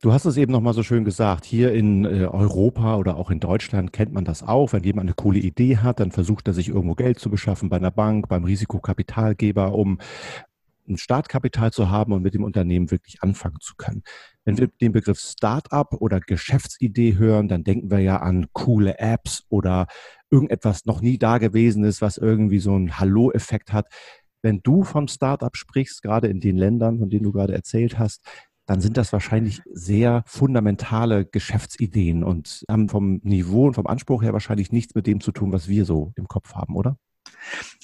Du 0.02 0.12
hast 0.12 0.24
es 0.24 0.36
eben 0.36 0.50
nochmal 0.50 0.74
so 0.74 0.82
schön 0.82 1.04
gesagt. 1.04 1.44
Hier 1.44 1.72
in 1.72 2.04
äh, 2.04 2.24
Europa 2.24 2.96
oder 2.96 3.16
auch 3.16 3.30
in 3.30 3.38
Deutschland 3.38 3.92
kennt 3.92 4.12
man 4.12 4.24
das 4.24 4.42
auch. 4.42 4.72
Wenn 4.72 4.82
jemand 4.82 5.06
eine 5.06 5.14
coole 5.14 5.38
Idee 5.38 5.76
hat, 5.76 6.00
dann 6.00 6.10
versucht 6.10 6.48
er 6.48 6.54
sich 6.54 6.70
irgendwo 6.70 6.96
Geld 6.96 7.20
zu 7.20 7.30
beschaffen 7.30 7.68
bei 7.68 7.76
einer 7.76 7.92
Bank, 7.92 8.28
beim 8.28 8.42
Risikokapitalgeber, 8.42 9.72
um 9.72 10.00
ein 10.88 10.96
Startkapital 10.96 11.70
zu 11.70 11.88
haben 11.88 12.12
und 12.12 12.22
mit 12.22 12.34
dem 12.34 12.42
Unternehmen 12.42 12.90
wirklich 12.90 13.22
anfangen 13.22 13.60
zu 13.60 13.74
können. 13.76 14.02
Wenn 14.44 14.58
wir 14.58 14.66
den 14.66 14.90
Begriff 14.90 15.20
Startup 15.20 15.94
oder 16.00 16.18
Geschäftsidee 16.18 17.14
hören, 17.16 17.46
dann 17.46 17.62
denken 17.62 17.92
wir 17.92 18.00
ja 18.00 18.16
an 18.16 18.48
coole 18.52 18.98
Apps 18.98 19.44
oder 19.50 19.86
irgendetwas 20.30 20.84
noch 20.84 21.00
nie 21.00 21.16
Dagewesenes, 21.16 22.02
was 22.02 22.16
irgendwie 22.16 22.58
so 22.58 22.74
einen 22.74 22.98
Hallo-Effekt 22.98 23.72
hat. 23.72 23.86
Wenn 24.42 24.62
du 24.64 24.82
vom 24.82 25.06
Startup 25.06 25.56
sprichst, 25.56 26.02
gerade 26.02 26.26
in 26.26 26.40
den 26.40 26.56
Ländern, 26.56 26.98
von 26.98 27.08
denen 27.08 27.22
du 27.22 27.30
gerade 27.30 27.54
erzählt 27.54 28.00
hast, 28.00 28.22
dann 28.72 28.80
sind 28.80 28.96
das 28.96 29.12
wahrscheinlich 29.12 29.60
sehr 29.70 30.22
fundamentale 30.26 31.26
Geschäftsideen 31.26 32.24
und 32.24 32.64
haben 32.70 32.88
vom 32.88 33.20
Niveau 33.22 33.66
und 33.66 33.74
vom 33.74 33.86
Anspruch 33.86 34.22
her 34.22 34.32
wahrscheinlich 34.32 34.72
nichts 34.72 34.94
mit 34.94 35.06
dem 35.06 35.20
zu 35.20 35.30
tun, 35.30 35.52
was 35.52 35.68
wir 35.68 35.84
so 35.84 36.14
im 36.16 36.26
Kopf 36.26 36.54
haben, 36.54 36.74
oder? 36.74 36.96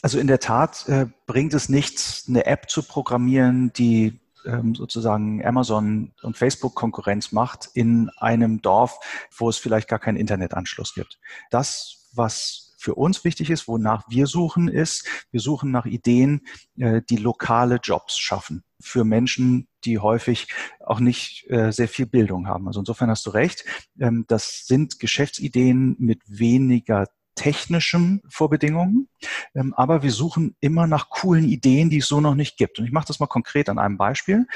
Also 0.00 0.18
in 0.18 0.28
der 0.28 0.40
Tat 0.40 0.88
äh, 0.88 1.04
bringt 1.26 1.52
es 1.52 1.68
nichts, 1.68 2.24
eine 2.26 2.46
App 2.46 2.70
zu 2.70 2.82
programmieren, 2.82 3.70
die 3.74 4.18
ähm, 4.46 4.74
sozusagen 4.74 5.44
Amazon 5.44 6.12
und 6.22 6.38
Facebook 6.38 6.74
Konkurrenz 6.74 7.32
macht 7.32 7.68
in 7.74 8.08
einem 8.16 8.62
Dorf, 8.62 8.98
wo 9.36 9.50
es 9.50 9.58
vielleicht 9.58 9.88
gar 9.88 9.98
keinen 9.98 10.16
Internetanschluss 10.16 10.94
gibt. 10.94 11.18
Das, 11.50 12.08
was 12.14 12.67
für 12.78 12.94
uns 12.94 13.24
wichtig 13.24 13.50
ist, 13.50 13.66
wonach 13.66 14.04
wir 14.08 14.26
suchen, 14.26 14.68
ist, 14.68 15.06
wir 15.30 15.40
suchen 15.40 15.70
nach 15.72 15.84
Ideen, 15.84 16.42
äh, 16.78 17.02
die 17.10 17.16
lokale 17.16 17.80
Jobs 17.82 18.16
schaffen 18.16 18.62
für 18.80 19.04
Menschen, 19.04 19.66
die 19.84 19.98
häufig 19.98 20.46
auch 20.80 21.00
nicht 21.00 21.50
äh, 21.50 21.72
sehr 21.72 21.88
viel 21.88 22.06
Bildung 22.06 22.46
haben. 22.46 22.68
Also 22.68 22.80
insofern 22.80 23.10
hast 23.10 23.26
du 23.26 23.30
recht. 23.30 23.64
Ähm, 23.98 24.24
das 24.28 24.66
sind 24.66 25.00
Geschäftsideen 25.00 25.96
mit 25.98 26.22
weniger 26.26 27.08
technischen 27.34 28.22
Vorbedingungen, 28.28 29.08
ähm, 29.54 29.74
aber 29.74 30.02
wir 30.02 30.12
suchen 30.12 30.56
immer 30.60 30.86
nach 30.86 31.08
coolen 31.10 31.44
Ideen, 31.44 31.90
die 31.90 31.98
es 31.98 32.08
so 32.08 32.20
noch 32.20 32.34
nicht 32.34 32.56
gibt. 32.56 32.78
Und 32.78 32.84
ich 32.84 32.92
mache 32.92 33.06
das 33.06 33.20
mal 33.20 33.26
konkret 33.26 33.68
an 33.68 33.78
einem 33.78 33.96
Beispiel. 33.96 34.46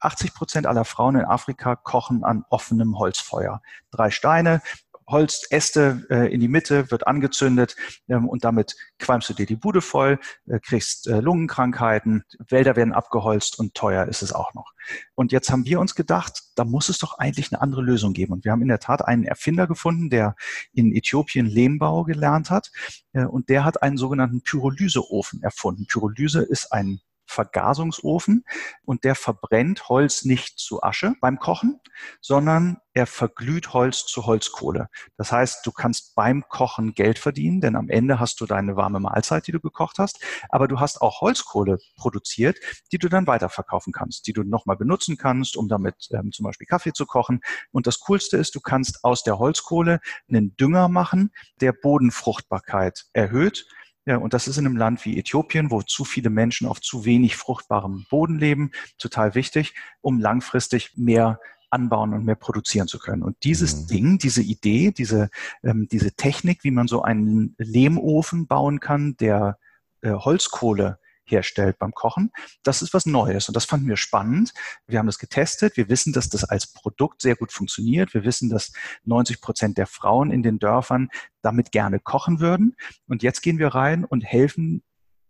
80 0.00 0.34
Prozent 0.34 0.66
aller 0.66 0.84
Frauen 0.84 1.16
in 1.16 1.24
Afrika 1.24 1.76
kochen 1.76 2.24
an 2.24 2.44
offenem 2.50 2.98
Holzfeuer. 2.98 3.62
Drei 3.90 4.10
Steine, 4.10 4.60
Holzäste 5.08 6.06
äh, 6.10 6.32
in 6.32 6.40
die 6.40 6.48
Mitte, 6.48 6.90
wird 6.90 7.06
angezündet 7.06 7.76
ähm, 8.08 8.28
und 8.28 8.44
damit 8.44 8.76
qualmst 8.98 9.28
du 9.28 9.34
dir 9.34 9.46
die 9.46 9.56
Bude 9.56 9.80
voll, 9.80 10.18
äh, 10.46 10.58
kriegst 10.60 11.06
äh, 11.06 11.20
Lungenkrankheiten, 11.20 12.24
Wälder 12.48 12.76
werden 12.76 12.92
abgeholzt 12.92 13.58
und 13.58 13.74
teuer 13.74 14.06
ist 14.06 14.22
es 14.22 14.32
auch 14.32 14.54
noch. 14.54 14.72
Und 15.14 15.32
jetzt 15.32 15.50
haben 15.50 15.64
wir 15.64 15.80
uns 15.80 15.94
gedacht, 15.94 16.42
da 16.56 16.64
muss 16.64 16.88
es 16.88 16.98
doch 16.98 17.18
eigentlich 17.18 17.52
eine 17.52 17.62
andere 17.62 17.82
Lösung 17.82 18.12
geben. 18.12 18.32
Und 18.32 18.44
wir 18.44 18.52
haben 18.52 18.62
in 18.62 18.68
der 18.68 18.80
Tat 18.80 19.04
einen 19.04 19.24
Erfinder 19.24 19.66
gefunden, 19.66 20.10
der 20.10 20.34
in 20.72 20.94
Äthiopien 20.94 21.46
Lehmbau 21.46 22.04
gelernt 22.04 22.50
hat 22.50 22.70
äh, 23.12 23.24
und 23.24 23.48
der 23.48 23.64
hat 23.64 23.82
einen 23.82 23.96
sogenannten 23.96 24.42
Pyrolyseofen 24.42 25.42
erfunden. 25.42 25.86
Pyrolyse 25.86 26.42
ist 26.42 26.72
ein 26.72 27.00
Vergasungsofen 27.32 28.44
und 28.84 29.04
der 29.04 29.14
verbrennt 29.14 29.88
Holz 29.88 30.24
nicht 30.24 30.58
zu 30.58 30.82
Asche 30.82 31.14
beim 31.20 31.38
Kochen, 31.38 31.80
sondern 32.20 32.78
er 32.94 33.06
verglüht 33.06 33.72
Holz 33.72 34.04
zu 34.04 34.26
Holzkohle. 34.26 34.88
Das 35.16 35.32
heißt, 35.32 35.64
du 35.64 35.72
kannst 35.72 36.14
beim 36.14 36.44
Kochen 36.48 36.94
Geld 36.94 37.18
verdienen, 37.18 37.60
denn 37.60 37.74
am 37.74 37.88
Ende 37.88 38.20
hast 38.20 38.40
du 38.40 38.46
deine 38.46 38.76
warme 38.76 39.00
Mahlzeit, 39.00 39.46
die 39.46 39.52
du 39.52 39.60
gekocht 39.60 39.98
hast, 39.98 40.22
aber 40.50 40.68
du 40.68 40.78
hast 40.78 41.00
auch 41.00 41.20
Holzkohle 41.22 41.78
produziert, 41.96 42.58
die 42.92 42.98
du 42.98 43.08
dann 43.08 43.26
weiterverkaufen 43.26 43.92
kannst, 43.92 44.26
die 44.26 44.32
du 44.32 44.42
nochmal 44.42 44.76
benutzen 44.76 45.16
kannst, 45.16 45.56
um 45.56 45.68
damit 45.68 46.08
ähm, 46.12 46.32
zum 46.32 46.44
Beispiel 46.44 46.66
Kaffee 46.66 46.92
zu 46.92 47.06
kochen. 47.06 47.40
Und 47.70 47.86
das 47.86 48.00
Coolste 48.00 48.36
ist, 48.36 48.54
du 48.54 48.60
kannst 48.60 49.04
aus 49.04 49.22
der 49.22 49.38
Holzkohle 49.38 50.00
einen 50.28 50.54
Dünger 50.56 50.88
machen, 50.88 51.32
der 51.60 51.72
Bodenfruchtbarkeit 51.72 53.06
erhöht 53.12 53.66
ja, 54.04 54.16
und 54.16 54.34
das 54.34 54.48
ist 54.48 54.58
in 54.58 54.66
einem 54.66 54.76
Land 54.76 55.04
wie 55.04 55.18
Äthiopien, 55.18 55.70
wo 55.70 55.82
zu 55.82 56.04
viele 56.04 56.30
Menschen 56.30 56.66
auf 56.66 56.80
zu 56.80 57.04
wenig 57.04 57.36
fruchtbarem 57.36 58.04
Boden 58.10 58.38
leben, 58.38 58.72
total 58.98 59.34
wichtig, 59.34 59.74
um 60.00 60.18
langfristig 60.18 60.92
mehr 60.96 61.38
anbauen 61.70 62.12
und 62.12 62.24
mehr 62.24 62.34
produzieren 62.34 62.88
zu 62.88 62.98
können. 62.98 63.22
Und 63.22 63.36
dieses 63.44 63.82
mhm. 63.82 63.86
Ding, 63.86 64.18
diese 64.18 64.42
Idee, 64.42 64.90
diese, 64.90 65.30
ähm, 65.62 65.88
diese 65.90 66.12
Technik, 66.12 66.64
wie 66.64 66.70
man 66.70 66.88
so 66.88 67.02
einen 67.02 67.54
Lehmofen 67.58 68.46
bauen 68.46 68.80
kann, 68.80 69.16
der 69.16 69.58
äh, 70.02 70.10
Holzkohle 70.10 70.98
herstellt 71.24 71.78
beim 71.78 71.92
Kochen. 71.92 72.30
Das 72.62 72.82
ist 72.82 72.94
was 72.94 73.06
Neues 73.06 73.48
und 73.48 73.56
das 73.56 73.64
fanden 73.64 73.88
wir 73.88 73.96
spannend. 73.96 74.52
Wir 74.86 74.98
haben 74.98 75.06
das 75.06 75.18
getestet. 75.18 75.76
Wir 75.76 75.88
wissen, 75.88 76.12
dass 76.12 76.28
das 76.28 76.44
als 76.44 76.72
Produkt 76.72 77.22
sehr 77.22 77.36
gut 77.36 77.52
funktioniert. 77.52 78.14
Wir 78.14 78.24
wissen, 78.24 78.50
dass 78.50 78.72
90 79.04 79.40
Prozent 79.40 79.78
der 79.78 79.86
Frauen 79.86 80.30
in 80.30 80.42
den 80.42 80.58
Dörfern 80.58 81.08
damit 81.42 81.72
gerne 81.72 82.00
kochen 82.00 82.40
würden. 82.40 82.76
Und 83.08 83.22
jetzt 83.22 83.42
gehen 83.42 83.58
wir 83.58 83.68
rein 83.68 84.04
und 84.04 84.22
helfen 84.22 84.82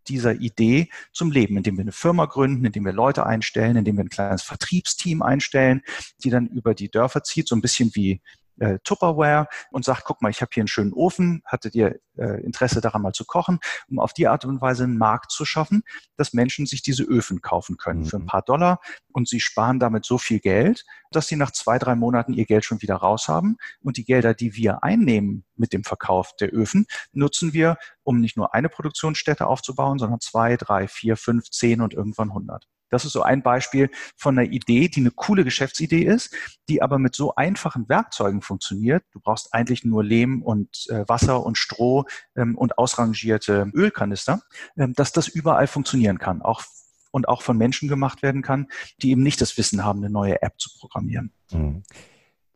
dieser 0.08 0.34
Idee 0.34 0.88
zum 1.12 1.30
Leben, 1.30 1.56
indem 1.56 1.76
wir 1.76 1.82
eine 1.82 1.92
Firma 1.92 2.26
gründen, 2.26 2.64
indem 2.64 2.84
wir 2.84 2.92
Leute 2.92 3.24
einstellen, 3.24 3.76
indem 3.76 3.96
wir 3.96 4.04
ein 4.04 4.08
kleines 4.08 4.42
Vertriebsteam 4.42 5.22
einstellen, 5.22 5.82
die 6.24 6.30
dann 6.30 6.48
über 6.48 6.74
die 6.74 6.90
Dörfer 6.90 7.22
zieht, 7.22 7.48
so 7.48 7.54
ein 7.54 7.60
bisschen 7.60 7.94
wie 7.94 8.20
äh, 8.58 8.78
Tupperware 8.84 9.46
und 9.70 9.84
sagt, 9.84 10.04
guck 10.04 10.22
mal, 10.22 10.30
ich 10.30 10.40
habe 10.40 10.50
hier 10.52 10.62
einen 10.62 10.68
schönen 10.68 10.92
Ofen, 10.92 11.42
hattet 11.44 11.74
ihr 11.74 11.98
äh, 12.16 12.42
Interesse 12.44 12.80
daran 12.80 13.02
mal 13.02 13.12
zu 13.12 13.24
kochen, 13.24 13.58
um 13.88 13.98
auf 13.98 14.12
die 14.12 14.28
Art 14.28 14.44
und 14.44 14.60
Weise 14.60 14.84
einen 14.84 14.98
Markt 14.98 15.30
zu 15.30 15.44
schaffen, 15.44 15.82
dass 16.16 16.32
Menschen 16.32 16.66
sich 16.66 16.82
diese 16.82 17.04
Öfen 17.04 17.40
kaufen 17.40 17.76
können 17.76 18.00
mhm. 18.00 18.06
für 18.06 18.16
ein 18.16 18.22
mhm. 18.22 18.26
paar 18.26 18.42
Dollar 18.42 18.80
und 19.12 19.28
sie 19.28 19.40
sparen 19.40 19.78
damit 19.78 20.04
so 20.04 20.18
viel 20.18 20.40
Geld, 20.40 20.84
dass 21.10 21.28
sie 21.28 21.36
nach 21.36 21.50
zwei, 21.50 21.78
drei 21.78 21.94
Monaten 21.94 22.32
ihr 22.32 22.46
Geld 22.46 22.64
schon 22.64 22.82
wieder 22.82 22.96
raus 22.96 23.28
haben 23.28 23.56
und 23.80 23.96
die 23.96 24.04
Gelder, 24.04 24.34
die 24.34 24.54
wir 24.54 24.82
einnehmen 24.82 25.44
mit 25.56 25.72
dem 25.72 25.84
Verkauf 25.84 26.34
der 26.36 26.52
Öfen, 26.52 26.86
nutzen 27.12 27.52
wir, 27.52 27.76
um 28.02 28.20
nicht 28.20 28.36
nur 28.36 28.54
eine 28.54 28.68
Produktionsstätte 28.68 29.46
aufzubauen, 29.46 29.98
sondern 29.98 30.20
zwei, 30.20 30.56
drei, 30.56 30.88
vier, 30.88 31.16
fünf, 31.16 31.50
zehn 31.50 31.80
und 31.80 31.94
irgendwann 31.94 32.32
hundert. 32.32 32.66
Das 32.92 33.04
ist 33.04 33.12
so 33.12 33.22
ein 33.22 33.42
Beispiel 33.42 33.90
von 34.16 34.38
einer 34.38 34.48
Idee, 34.48 34.88
die 34.88 35.00
eine 35.00 35.10
coole 35.10 35.44
Geschäftsidee 35.44 36.02
ist, 36.02 36.34
die 36.68 36.82
aber 36.82 36.98
mit 36.98 37.14
so 37.14 37.34
einfachen 37.34 37.88
Werkzeugen 37.88 38.42
funktioniert. 38.42 39.02
Du 39.12 39.20
brauchst 39.20 39.52
eigentlich 39.54 39.84
nur 39.84 40.04
Lehm 40.04 40.42
und 40.42 40.86
äh, 40.90 41.08
Wasser 41.08 41.44
und 41.44 41.58
Stroh 41.58 42.04
ähm, 42.36 42.56
und 42.56 42.78
ausrangierte 42.78 43.70
Ölkanister, 43.74 44.42
ähm, 44.76 44.92
dass 44.94 45.12
das 45.12 45.28
überall 45.28 45.66
funktionieren 45.66 46.18
kann, 46.18 46.42
auch 46.42 46.62
und 47.10 47.28
auch 47.28 47.42
von 47.42 47.58
Menschen 47.58 47.88
gemacht 47.88 48.22
werden 48.22 48.42
kann, 48.42 48.68
die 49.02 49.10
eben 49.10 49.22
nicht 49.22 49.40
das 49.40 49.56
Wissen 49.58 49.84
haben, 49.84 50.00
eine 50.00 50.10
neue 50.10 50.40
App 50.42 50.54
zu 50.58 50.70
programmieren. 50.78 51.32
Mhm. 51.52 51.82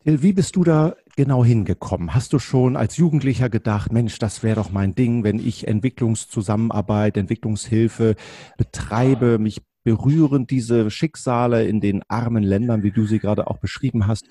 Wie 0.03 0.31
bist 0.31 0.55
du 0.55 0.63
da 0.63 0.95
genau 1.17 1.43
hingekommen? 1.43 2.15
Hast 2.15 2.31
du 2.31 2.39
schon 2.39 2.77
als 2.77 2.95
Jugendlicher 2.95 3.49
gedacht, 3.49 3.91
Mensch, 3.91 4.19
das 4.19 4.41
wäre 4.41 4.55
doch 4.55 4.71
mein 4.71 4.95
Ding, 4.95 5.25
wenn 5.25 5.37
ich 5.37 5.67
Entwicklungszusammenarbeit, 5.67 7.17
Entwicklungshilfe 7.17 8.15
betreibe, 8.57 9.37
mich 9.37 9.63
berühren 9.87 10.47
diese 10.47 10.91
Schicksale 10.91 11.65
in 11.65 11.79
den 11.79 12.03
armen 12.09 12.43
Ländern, 12.43 12.83
wie 12.83 12.91
du 12.91 13.05
sie 13.05 13.19
gerade 13.19 13.47
auch 13.47 13.59
beschrieben 13.59 14.05
hast? 14.05 14.25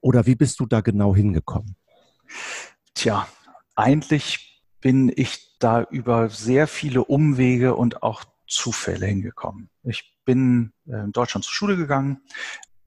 Oder 0.00 0.24
wie 0.24 0.36
bist 0.36 0.58
du 0.58 0.64
da 0.64 0.80
genau 0.80 1.14
hingekommen? 1.14 1.76
Tja, 2.94 3.28
eigentlich 3.76 4.62
bin 4.80 5.12
ich 5.14 5.58
da 5.58 5.82
über 5.82 6.30
sehr 6.30 6.66
viele 6.66 7.04
Umwege 7.04 7.74
und 7.74 8.02
auch 8.02 8.24
Zufälle 8.48 9.04
hingekommen. 9.04 9.68
Ich 9.82 10.18
bin 10.24 10.72
äh, 10.86 11.04
in 11.04 11.12
Deutschland 11.12 11.44
zur 11.44 11.52
Schule 11.52 11.76
gegangen, 11.76 12.22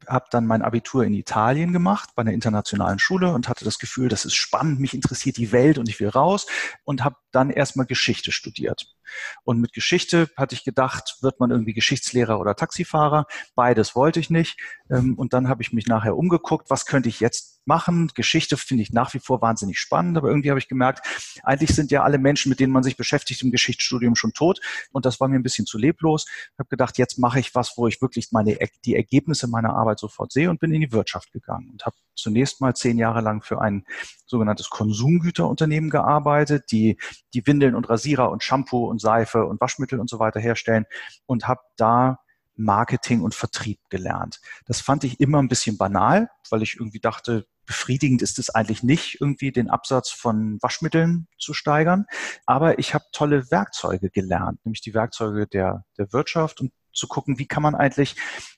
habe 0.08 0.26
dann 0.32 0.48
mein 0.48 0.64
Abitur 0.64 1.04
in 1.04 1.14
Italien 1.14 1.74
gemacht, 1.74 2.10
bei 2.16 2.22
einer 2.22 2.34
internationalen 2.34 2.98
Schule 2.98 3.34
und 3.34 3.50
hatte 3.50 3.66
das 3.66 3.78
Gefühl, 3.78 4.10
das 4.10 4.26
ist 4.26 4.34
spannend, 4.34 4.80
mich 4.80 4.96
interessiert 4.96 5.38
die 5.38 5.52
Welt 5.52 5.78
und 5.78 5.90
ich 5.90 6.00
will 6.00 6.10
raus 6.10 6.48
und 6.86 7.04
habe 7.04 7.18
dann 7.32 7.52
erstmal 7.52 7.86
Geschichte 7.86 8.32
studiert. 8.32 8.95
Und 9.44 9.60
mit 9.60 9.74
Geschichte 9.74 10.30
hatte 10.38 10.56
ich 10.56 10.64
gedacht, 10.64 11.18
wird 11.22 11.40
man 11.40 11.52
irgendwie 11.52 11.74
Geschichtslehrer 11.74 12.40
oder 12.40 12.56
Taxifahrer. 12.56 13.26
Beides 13.56 13.96
wollte 13.96 14.20
ich 14.20 14.30
nicht. 14.30 14.60
Ähm, 14.90 15.16
und 15.16 15.34
dann 15.34 15.50
habe 15.50 15.62
ich 15.62 15.74
mich 15.74 15.88
nachher 15.88 16.18
umgeguckt, 16.18 16.70
was 16.70 16.86
könnte 16.86 17.10
ich 17.10 17.20
jetzt 17.20 17.56
machen. 17.66 18.12
Geschichte 18.14 18.58
finde 18.58 18.84
ich 18.84 18.92
nach 18.92 19.14
wie 19.14 19.20
vor 19.20 19.42
wahnsinnig 19.42 19.80
spannend, 19.80 20.18
aber 20.18 20.30
irgendwie 20.30 20.50
habe 20.50 20.60
ich 20.60 20.68
gemerkt, 20.68 21.06
eigentlich 21.44 21.76
sind 21.76 21.92
ja 21.92 22.04
alle 22.04 22.18
Menschen, 22.18 22.50
mit 22.50 22.60
denen 22.60 22.74
man 22.74 22.84
sich 22.84 22.98
beschäftigt 22.98 23.42
im 23.42 23.52
Geschichtsstudium 23.52 24.16
schon 24.16 24.34
tot. 24.34 24.60
Und 24.92 25.06
das 25.06 25.20
war 25.20 25.28
mir 25.28 25.36
ein 25.36 25.44
bisschen 25.44 25.66
zu 25.66 25.78
leblos. 25.78 26.26
Ich 26.28 26.60
habe 26.60 26.70
gedacht, 26.70 26.98
jetzt 26.98 27.18
mache 27.18 27.40
ich 27.40 27.56
was, 27.56 27.78
wo 27.78 27.88
ich 27.88 28.02
wirklich 28.02 28.32
meine, 28.32 28.58
die 28.86 28.96
Ergebnisse 28.96 29.48
meiner 29.48 29.76
Arbeit 29.76 30.00
sofort 30.00 30.32
sehe 30.32 30.50
und 30.50 30.60
bin 30.60 30.74
in 30.74 30.82
die 30.82 30.92
Wirtschaft 30.92 31.32
gegangen 31.32 31.70
und 31.72 31.86
habe 31.86 31.96
zunächst 32.16 32.62
mal 32.62 32.76
zehn 32.76 32.98
Jahre 32.98 33.22
lang 33.22 33.42
für 33.42 33.62
ein 33.62 33.86
sogenanntes 34.26 34.70
Konsumgüterunternehmen 34.70 35.90
gearbeitet, 35.90 36.72
die 36.72 36.98
die 37.34 37.46
Windeln 37.46 37.76
und 37.76 37.90
Rasierer 37.90 38.32
und 38.32 38.44
Shampoo 38.44 38.90
und 38.90 39.00
Seife 39.00 39.46
und 39.46 39.62
Waschmittel 39.62 40.00
und 40.00 40.10
so 40.10 40.20
weiter 40.20 40.40
herstellen 40.40 40.86
und 41.26 41.48
habe 41.48 41.62
da 41.78 42.20
Marketing 42.56 43.22
und 43.22 43.36
Vertrieb 43.36 43.80
gelernt. 43.90 44.40
Das 44.66 44.82
fand 44.82 45.04
ich 45.04 45.20
immer 45.20 45.42
ein 45.42 45.50
bisschen 45.50 45.78
banal, 45.78 46.30
weil 46.50 46.64
ich 46.64 46.76
irgendwie 46.76 47.00
dachte, 47.00 47.46
befriedigend 47.66 48.22
ist 48.22 48.40
es 48.40 48.50
eigentlich 48.50 48.84
nicht, 48.84 49.20
irgendwie 49.20 49.52
den 49.52 49.70
Absatz 49.70 50.10
von 50.10 50.58
Waschmitteln 50.62 51.28
zu 51.38 51.54
steigern. 51.54 52.06
Aber 52.46 52.80
ich 52.80 52.94
habe 52.94 53.06
tolle 53.12 53.50
Werkzeuge 53.52 54.10
gelernt, 54.10 54.64
nämlich 54.66 54.82
die 54.82 54.94
Werkzeuge 54.94 55.48
der, 55.48 55.84
der 55.98 56.14
Wirtschaft 56.14 56.62
und 56.62 56.72
zu 56.94 57.08
gucken, 57.08 57.40
wie 57.40 57.48
kann 57.48 57.64
man 57.64 57.76
eigentlich 57.76 58.16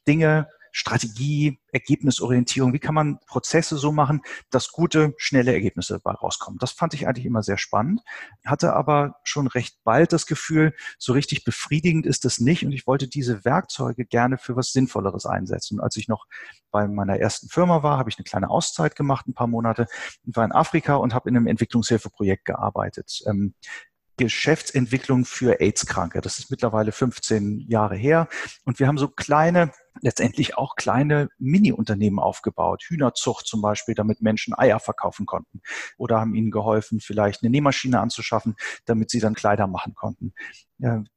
Dinge 0.07 0.47
Strategie, 0.77 1.60
Ergebnisorientierung, 1.72 2.72
wie 2.72 2.79
kann 2.79 2.93
man 2.93 3.17
Prozesse 3.25 3.77
so 3.77 3.91
machen, 3.91 4.22
dass 4.51 4.72
gute, 4.72 5.15
schnelle 5.17 5.51
Ergebnisse 5.51 5.93
dabei 5.93 6.15
rauskommen. 6.15 6.60
Das 6.60 6.72
fand 6.72 6.93
ich 6.93 7.07
eigentlich 7.07 7.25
immer 7.25 7.41
sehr 7.41 7.57
spannend, 7.57 8.01
hatte 8.46 8.74
aber 8.74 9.15
schon 9.24 9.48
recht 9.48 9.79
bald 9.84 10.13
das 10.13 10.27
Gefühl, 10.27 10.75
so 11.00 11.13
richtig 11.13 11.43
befriedigend 11.43 12.05
ist 12.05 12.25
es 12.25 12.39
nicht 12.39 12.63
und 12.63 12.74
ich 12.74 12.86
wollte 12.86 13.07
diese 13.07 13.43
Werkzeuge 13.43 14.05
gerne 14.05 14.38
für 14.38 14.55
was 14.55 14.72
Sinnvolleres 14.72 15.25
einsetzen. 15.25 15.79
als 15.79 15.98
ich 15.98 16.07
noch 16.07 16.27
bei 16.69 16.88
meiner 16.88 17.17
ersten 17.17 17.50
Firma 17.50 17.81
war, 17.81 17.98
habe 17.98 18.12
ich 18.12 18.19
eine 18.19 18.25
kleine 18.25 18.51
Auszeit 18.51 18.96
gemacht, 18.96 19.27
ein 19.27 19.34
paar 19.34 19.48
Monate, 19.48 19.88
und 20.27 20.36
war 20.36 20.46
in 20.46 20.51
Afrika 20.51 20.98
und 20.98 21.15
habe 21.15 21.27
in 21.27 21.36
einem 21.36 21.48
Entwicklungshilfeprojekt 21.48 22.46
gearbeitet. 22.46 23.24
Geschäftsentwicklung 24.17 25.25
für 25.25 25.59
AIDS-Kranke. 25.59 26.21
Das 26.21 26.39
ist 26.39 26.51
mittlerweile 26.51 26.91
15 26.91 27.59
Jahre 27.67 27.95
her. 27.95 28.27
Und 28.65 28.79
wir 28.79 28.88
haben 28.88 28.97
so 28.97 29.07
kleine, 29.07 29.71
letztendlich 30.01 30.57
auch 30.57 30.75
kleine 30.75 31.29
Mini-Unternehmen 31.38 32.19
aufgebaut. 32.19 32.83
Hühnerzucht 32.88 33.47
zum 33.47 33.62
Beispiel, 33.62 33.95
damit 33.95 34.21
Menschen 34.21 34.53
Eier 34.57 34.79
verkaufen 34.79 35.25
konnten. 35.25 35.62
Oder 35.97 36.19
haben 36.19 36.36
ihnen 36.36 36.51
geholfen, 36.51 37.00
vielleicht 37.00 37.43
eine 37.43 37.51
Nähmaschine 37.51 38.00
anzuschaffen, 38.00 38.55
damit 38.86 39.09
sie 39.12 39.19
dann 39.19 39.36
Kleider 39.36 39.67
machen 39.67 39.93
konnten. 39.95 40.33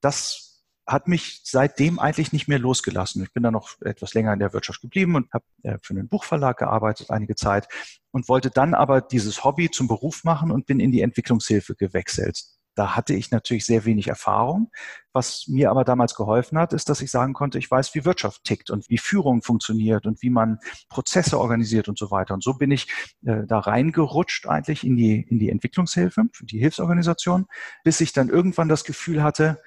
Das 0.00 0.50
hat 0.90 1.08
mich 1.08 1.40
seitdem 1.44 1.98
eigentlich 1.98 2.32
nicht 2.32 2.48
mehr 2.48 2.58
losgelassen. 2.58 3.22
Ich 3.22 3.32
bin 3.32 3.42
dann 3.42 3.52
noch 3.52 3.80
etwas 3.80 4.14
länger 4.14 4.32
in 4.32 4.40
der 4.40 4.52
Wirtschaft 4.52 4.80
geblieben 4.80 5.14
und 5.14 5.32
habe 5.32 5.44
äh, 5.62 5.78
für 5.82 5.94
einen 5.94 6.08
Buchverlag 6.08 6.58
gearbeitet 6.58 7.10
einige 7.10 7.36
Zeit 7.36 7.68
und 8.10 8.28
wollte 8.28 8.50
dann 8.50 8.74
aber 8.74 9.00
dieses 9.00 9.44
Hobby 9.44 9.70
zum 9.70 9.86
Beruf 9.86 10.24
machen 10.24 10.50
und 10.50 10.66
bin 10.66 10.80
in 10.80 10.90
die 10.90 11.02
Entwicklungshilfe 11.02 11.76
gewechselt. 11.76 12.42
Da 12.74 12.96
hatte 12.96 13.14
ich 13.14 13.30
natürlich 13.30 13.66
sehr 13.66 13.84
wenig 13.84 14.08
Erfahrung. 14.08 14.70
Was 15.12 15.46
mir 15.48 15.70
aber 15.70 15.84
damals 15.84 16.14
geholfen 16.14 16.56
hat, 16.58 16.72
ist, 16.72 16.88
dass 16.88 17.02
ich 17.02 17.10
sagen 17.10 17.32
konnte, 17.32 17.58
ich 17.58 17.70
weiß, 17.70 17.94
wie 17.94 18.04
Wirtschaft 18.04 18.44
tickt 18.44 18.70
und 18.70 18.88
wie 18.88 18.98
Führung 18.98 19.42
funktioniert 19.42 20.06
und 20.06 20.22
wie 20.22 20.30
man 20.30 20.58
Prozesse 20.88 21.38
organisiert 21.38 21.88
und 21.88 21.98
so 21.98 22.10
weiter. 22.10 22.34
Und 22.34 22.44
so 22.44 22.54
bin 22.54 22.70
ich 22.70 22.86
äh, 23.24 23.46
da 23.46 23.58
reingerutscht 23.58 24.46
eigentlich 24.46 24.84
in 24.84 24.96
die, 24.96 25.20
in 25.28 25.38
die 25.38 25.50
Entwicklungshilfe, 25.50 26.24
die 26.42 26.58
Hilfsorganisation, 26.58 27.46
bis 27.82 28.00
ich 28.00 28.12
dann 28.12 28.28
irgendwann 28.28 28.68
das 28.68 28.84
Gefühl 28.84 29.22
hatte, 29.22 29.60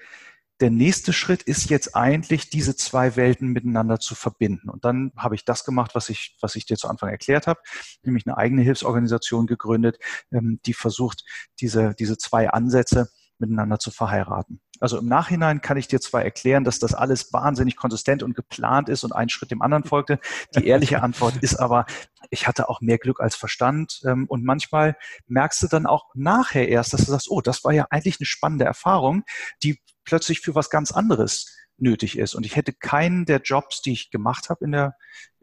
der 0.61 0.69
nächste 0.69 1.13
Schritt 1.13 1.43
ist 1.43 1.69
jetzt 1.69 1.95
eigentlich, 1.95 2.49
diese 2.49 2.75
zwei 2.75 3.15
Welten 3.15 3.49
miteinander 3.49 3.99
zu 3.99 4.15
verbinden. 4.15 4.69
Und 4.69 4.85
dann 4.85 5.11
habe 5.17 5.35
ich 5.35 5.45
das 5.45 5.65
gemacht, 5.65 5.95
was 5.95 6.09
ich, 6.09 6.37
was 6.41 6.55
ich 6.55 6.65
dir 6.65 6.77
zu 6.77 6.87
Anfang 6.87 7.09
erklärt 7.09 7.47
habe, 7.47 7.59
nämlich 8.03 8.25
eine 8.27 8.37
eigene 8.37 8.61
Hilfsorganisation 8.61 9.47
gegründet, 9.47 9.97
ähm, 10.31 10.59
die 10.65 10.73
versucht, 10.73 11.23
diese, 11.59 11.95
diese 11.97 12.17
zwei 12.17 12.49
Ansätze 12.49 13.09
miteinander 13.39 13.79
zu 13.79 13.91
verheiraten. 13.91 14.61
Also 14.79 14.97
im 14.97 15.05
Nachhinein 15.05 15.61
kann 15.61 15.77
ich 15.77 15.87
dir 15.87 16.01
zwar 16.01 16.23
erklären, 16.23 16.63
dass 16.63 16.79
das 16.79 16.93
alles 16.93 17.31
wahnsinnig 17.31 17.75
konsistent 17.75 18.23
und 18.23 18.35
geplant 18.35 18.89
ist 18.89 19.03
und 19.03 19.13
ein 19.13 19.29
Schritt 19.29 19.51
dem 19.51 19.61
anderen 19.61 19.83
folgte. 19.83 20.19
Die 20.55 20.67
ehrliche 20.67 21.01
Antwort 21.03 21.37
ist 21.37 21.55
aber, 21.55 21.85
ich 22.29 22.47
hatte 22.47 22.69
auch 22.69 22.81
mehr 22.81 22.97
Glück 22.97 23.19
als 23.19 23.35
Verstand. 23.35 24.01
Ähm, 24.05 24.25
und 24.27 24.43
manchmal 24.43 24.95
merkst 25.27 25.63
du 25.63 25.67
dann 25.67 25.85
auch 25.85 26.05
nachher 26.15 26.67
erst, 26.67 26.93
dass 26.93 27.05
du 27.05 27.11
sagst, 27.11 27.29
oh, 27.29 27.41
das 27.41 27.63
war 27.63 27.73
ja 27.73 27.87
eigentlich 27.89 28.19
eine 28.19 28.25
spannende 28.25 28.65
Erfahrung, 28.65 29.23
die 29.63 29.79
plötzlich 30.05 30.41
für 30.41 30.55
was 30.55 30.69
ganz 30.69 30.91
anderes 30.91 31.47
nötig 31.77 32.17
ist. 32.17 32.35
Und 32.35 32.45
ich 32.45 32.55
hätte 32.55 32.73
keinen 32.73 33.25
der 33.25 33.41
Jobs, 33.41 33.81
die 33.81 33.93
ich 33.93 34.11
gemacht 34.11 34.49
habe 34.49 34.65
in 34.65 34.71
der 34.71 34.95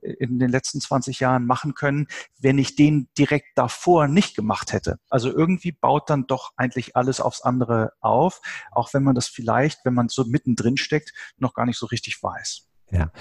in 0.02 0.38
den 0.38 0.50
letzten 0.50 0.80
20 0.80 1.20
Jahren 1.20 1.46
machen 1.46 1.74
können, 1.74 2.06
wenn 2.38 2.58
ich 2.58 2.76
den 2.76 3.08
direkt 3.16 3.56
davor 3.56 4.08
nicht 4.08 4.34
gemacht 4.36 4.72
hätte. 4.72 4.98
Also 5.08 5.30
irgendwie 5.30 5.72
baut 5.72 6.10
dann 6.10 6.26
doch 6.26 6.52
eigentlich 6.56 6.96
alles 6.96 7.20
aufs 7.20 7.42
andere 7.42 7.92
auf, 8.00 8.40
auch 8.70 8.92
wenn 8.94 9.02
man 9.02 9.14
das 9.14 9.28
vielleicht, 9.28 9.84
wenn 9.84 9.94
man 9.94 10.08
so 10.08 10.24
mittendrin 10.24 10.76
steckt, 10.76 11.12
noch 11.36 11.54
gar 11.54 11.66
nicht 11.66 11.78
so 11.78 11.86
richtig 11.86 12.22
weiß. 12.22 12.66
Ja. 12.90 13.12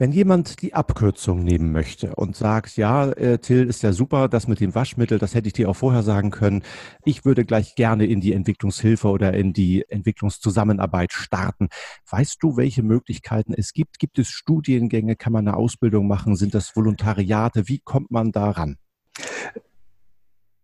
Wenn 0.00 0.12
jemand 0.12 0.62
die 0.62 0.72
Abkürzung 0.72 1.44
nehmen 1.44 1.72
möchte 1.72 2.14
und 2.14 2.34
sagt, 2.34 2.78
ja, 2.78 3.10
äh, 3.10 3.36
Till 3.36 3.66
ist 3.66 3.82
ja 3.82 3.92
super, 3.92 4.28
das 4.28 4.48
mit 4.48 4.58
dem 4.58 4.74
Waschmittel, 4.74 5.18
das 5.18 5.34
hätte 5.34 5.48
ich 5.48 5.52
dir 5.52 5.68
auch 5.68 5.76
vorher 5.76 6.02
sagen 6.02 6.30
können. 6.30 6.62
Ich 7.04 7.26
würde 7.26 7.44
gleich 7.44 7.74
gerne 7.74 8.06
in 8.06 8.22
die 8.22 8.32
Entwicklungshilfe 8.32 9.08
oder 9.08 9.34
in 9.34 9.52
die 9.52 9.84
Entwicklungszusammenarbeit 9.90 11.12
starten. 11.12 11.68
Weißt 12.08 12.38
du, 12.40 12.56
welche 12.56 12.82
Möglichkeiten 12.82 13.52
es 13.52 13.74
gibt? 13.74 13.98
Gibt 13.98 14.18
es 14.18 14.28
Studiengänge? 14.28 15.16
Kann 15.16 15.34
man 15.34 15.46
eine 15.46 15.58
Ausbildung 15.58 16.08
machen? 16.08 16.34
Sind 16.34 16.54
das 16.54 16.74
Volontariate? 16.74 17.68
Wie 17.68 17.80
kommt 17.80 18.10
man 18.10 18.32
da 18.32 18.52
ran? 18.52 18.78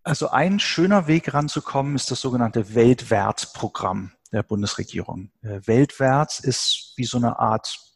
Also 0.02 0.30
ein 0.30 0.58
schöner 0.60 1.08
Weg 1.08 1.34
ranzukommen 1.34 1.94
ist 1.94 2.10
das 2.10 2.22
sogenannte 2.22 2.74
Weltwärtsprogramm 2.74 4.12
der 4.32 4.44
Bundesregierung. 4.44 5.30
Äh, 5.42 5.60
Weltwärts 5.66 6.40
ist 6.40 6.94
wie 6.96 7.04
so 7.04 7.18
eine 7.18 7.38
Art 7.38 7.95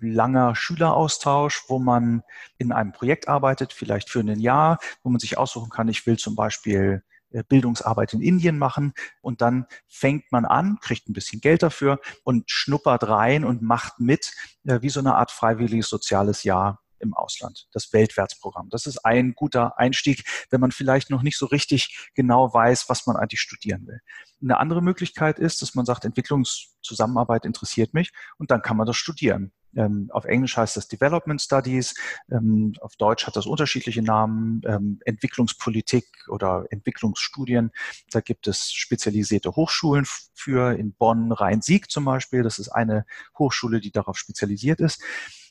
langer 0.00 0.54
Schüleraustausch, 0.54 1.64
wo 1.68 1.78
man 1.78 2.22
in 2.58 2.72
einem 2.72 2.92
Projekt 2.92 3.28
arbeitet, 3.28 3.72
vielleicht 3.72 4.10
für 4.10 4.20
ein 4.20 4.40
Jahr, 4.40 4.78
wo 5.02 5.10
man 5.10 5.20
sich 5.20 5.38
aussuchen 5.38 5.70
kann, 5.70 5.88
ich 5.88 6.06
will 6.06 6.18
zum 6.18 6.34
Beispiel 6.34 7.02
äh, 7.30 7.42
Bildungsarbeit 7.42 8.14
in 8.14 8.22
Indien 8.22 8.58
machen 8.58 8.94
und 9.20 9.40
dann 9.42 9.66
fängt 9.86 10.32
man 10.32 10.44
an, 10.44 10.78
kriegt 10.80 11.08
ein 11.08 11.12
bisschen 11.12 11.40
Geld 11.40 11.62
dafür 11.62 12.00
und 12.24 12.50
schnuppert 12.50 13.06
rein 13.06 13.44
und 13.44 13.60
macht 13.60 14.00
mit, 14.00 14.32
äh, 14.64 14.80
wie 14.80 14.88
so 14.88 15.00
eine 15.00 15.14
Art 15.14 15.30
freiwilliges 15.30 15.88
soziales 15.88 16.42
Jahr 16.42 16.80
im 17.00 17.14
Ausland, 17.14 17.68
das 17.72 17.92
Weltwärtsprogramm. 17.92 18.70
Das 18.70 18.86
ist 18.86 19.04
ein 19.04 19.34
guter 19.34 19.78
Einstieg, 19.78 20.24
wenn 20.50 20.60
man 20.60 20.72
vielleicht 20.72 21.10
noch 21.10 21.22
nicht 21.22 21.38
so 21.38 21.46
richtig 21.46 22.10
genau 22.14 22.52
weiß, 22.52 22.88
was 22.88 23.06
man 23.06 23.16
eigentlich 23.16 23.40
studieren 23.40 23.86
will. 23.86 24.00
Eine 24.42 24.58
andere 24.58 24.82
Möglichkeit 24.82 25.38
ist, 25.38 25.62
dass 25.62 25.74
man 25.74 25.84
sagt, 25.84 26.04
Entwicklungszusammenarbeit 26.04 27.44
interessiert 27.44 27.94
mich 27.94 28.12
und 28.38 28.50
dann 28.50 28.62
kann 28.62 28.76
man 28.76 28.86
das 28.86 28.96
studieren. 28.96 29.52
Ähm, 29.78 30.10
auf 30.12 30.24
Englisch 30.24 30.56
heißt 30.56 30.76
das 30.76 30.88
Development 30.88 31.40
Studies, 31.40 31.94
ähm, 32.30 32.74
auf 32.80 32.96
Deutsch 32.96 33.26
hat 33.26 33.36
das 33.36 33.46
unterschiedliche 33.46 34.02
Namen, 34.02 34.60
ähm, 34.66 34.98
Entwicklungspolitik 35.04 36.04
oder 36.28 36.66
Entwicklungsstudien. 36.70 37.70
Da 38.10 38.20
gibt 38.20 38.48
es 38.48 38.72
spezialisierte 38.72 39.52
Hochschulen 39.54 40.04
für, 40.34 40.76
in 40.76 40.94
Bonn, 40.94 41.30
Rhein-Sieg 41.30 41.90
zum 41.90 42.04
Beispiel. 42.04 42.42
Das 42.42 42.58
ist 42.58 42.70
eine 42.70 43.06
Hochschule, 43.38 43.80
die 43.80 43.92
darauf 43.92 44.18
spezialisiert 44.18 44.80
ist. 44.80 45.00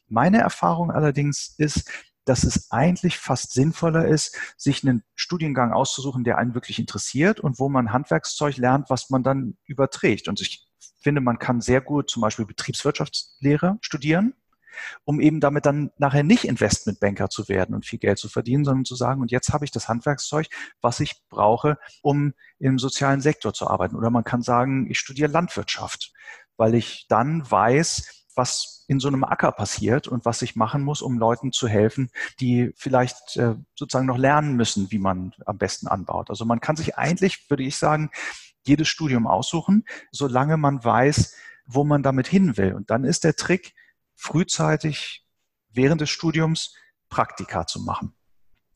Meine 0.10 0.40
Erfahrung 0.40 0.92
allerdings 0.92 1.56
ist, 1.58 1.90
dass 2.26 2.44
es 2.44 2.72
eigentlich 2.72 3.18
fast 3.18 3.54
sinnvoller 3.54 4.06
ist, 4.06 4.38
sich 4.58 4.84
einen 4.84 5.04
Studiengang 5.16 5.72
auszusuchen, 5.72 6.26
der 6.26 6.38
einen 6.38 6.54
wirklich 6.54 6.78
interessiert 6.80 7.40
und 7.40 7.58
wo 7.60 7.70
man 7.70 7.94
Handwerkszeug 7.94 8.58
lernt, 8.58 8.90
was 8.90 9.10
man 9.10 9.24
dann 9.24 9.58
überträgt. 9.66 10.28
Und 10.28 10.42
ich 10.42 10.67
finde, 11.00 11.22
man 11.22 11.40
kann 11.40 11.62
sehr 11.62 11.82
gut 11.82 12.10
zum 12.10 12.22
Beispiel 12.22 12.46
Betriebswirtschaftslehre 12.46 13.78
studieren, 13.82 14.34
um 15.06 15.20
eben 15.20 15.40
damit 15.40 15.66
dann 15.66 15.92
nachher 15.98 16.24
nicht 16.24 16.44
Investmentbanker 16.44 17.30
zu 17.30 17.50
werden 17.50 17.76
und 17.76 17.86
viel 17.86 18.00
Geld 18.00 18.20
zu 18.20 18.30
verdienen, 18.30 18.66
sondern 18.66 18.86
zu 18.86 18.96
sagen, 18.96 19.22
und 19.22 19.32
jetzt 19.32 19.50
habe 19.50 19.66
ich 19.66 19.72
das 19.72 19.88
Handwerkszeug, 19.88 20.48
was 20.82 21.00
ich 21.00 21.22
brauche, 21.30 21.78
um 22.02 22.34
im 22.60 22.80
sozialen 22.80 23.22
Sektor 23.22 23.54
zu 23.54 23.68
arbeiten. 23.68 23.96
Oder 23.96 24.10
man 24.10 24.24
kann 24.24 24.42
sagen, 24.42 24.90
ich 24.90 25.00
studiere 25.00 25.32
Landwirtschaft, 25.32 26.14
weil 26.58 26.76
ich 26.76 27.06
dann 27.08 27.50
weiß, 27.50 28.26
was 28.36 28.86
in 28.88 29.00
so 29.00 29.08
einem 29.08 29.24
Acker 29.24 29.52
passiert 29.52 30.08
und 30.08 30.24
was 30.24 30.42
ich 30.42 30.56
machen 30.56 30.84
muss, 30.84 31.02
um 31.02 31.18
Leuten 31.18 31.52
zu 31.52 31.68
helfen, 31.68 32.10
die 32.40 32.72
vielleicht 32.76 33.36
äh, 33.36 33.56
sozusagen 33.76 34.06
noch 34.06 34.18
lernen 34.18 34.56
müssen, 34.56 34.92
wie 34.92 35.00
man 35.00 35.34
am 35.46 35.58
besten 35.58 35.88
anbaut. 35.88 36.30
Also 36.30 36.46
man 36.46 36.62
kann 36.62 36.76
sich 36.76 36.98
eigentlich, 36.98 37.50
würde 37.50 37.64
ich 37.64 37.78
sagen, 37.78 38.12
jedes 38.68 38.88
Studium 38.88 39.28
aussuchen, 39.28 39.86
solange 40.12 40.58
man 40.58 40.84
weiß, 40.84 41.36
wo 41.66 41.84
man 41.84 42.04
damit 42.04 42.28
hin 42.28 42.58
will. 42.58 42.74
Und 42.74 42.90
dann 42.90 43.04
ist 43.04 43.24
der 43.24 43.36
Trick, 43.36 43.74
frühzeitig 44.16 45.26
während 45.70 46.02
des 46.02 46.10
Studiums 46.10 46.76
Praktika 47.10 47.68
zu 47.68 47.82
machen. 47.82 48.14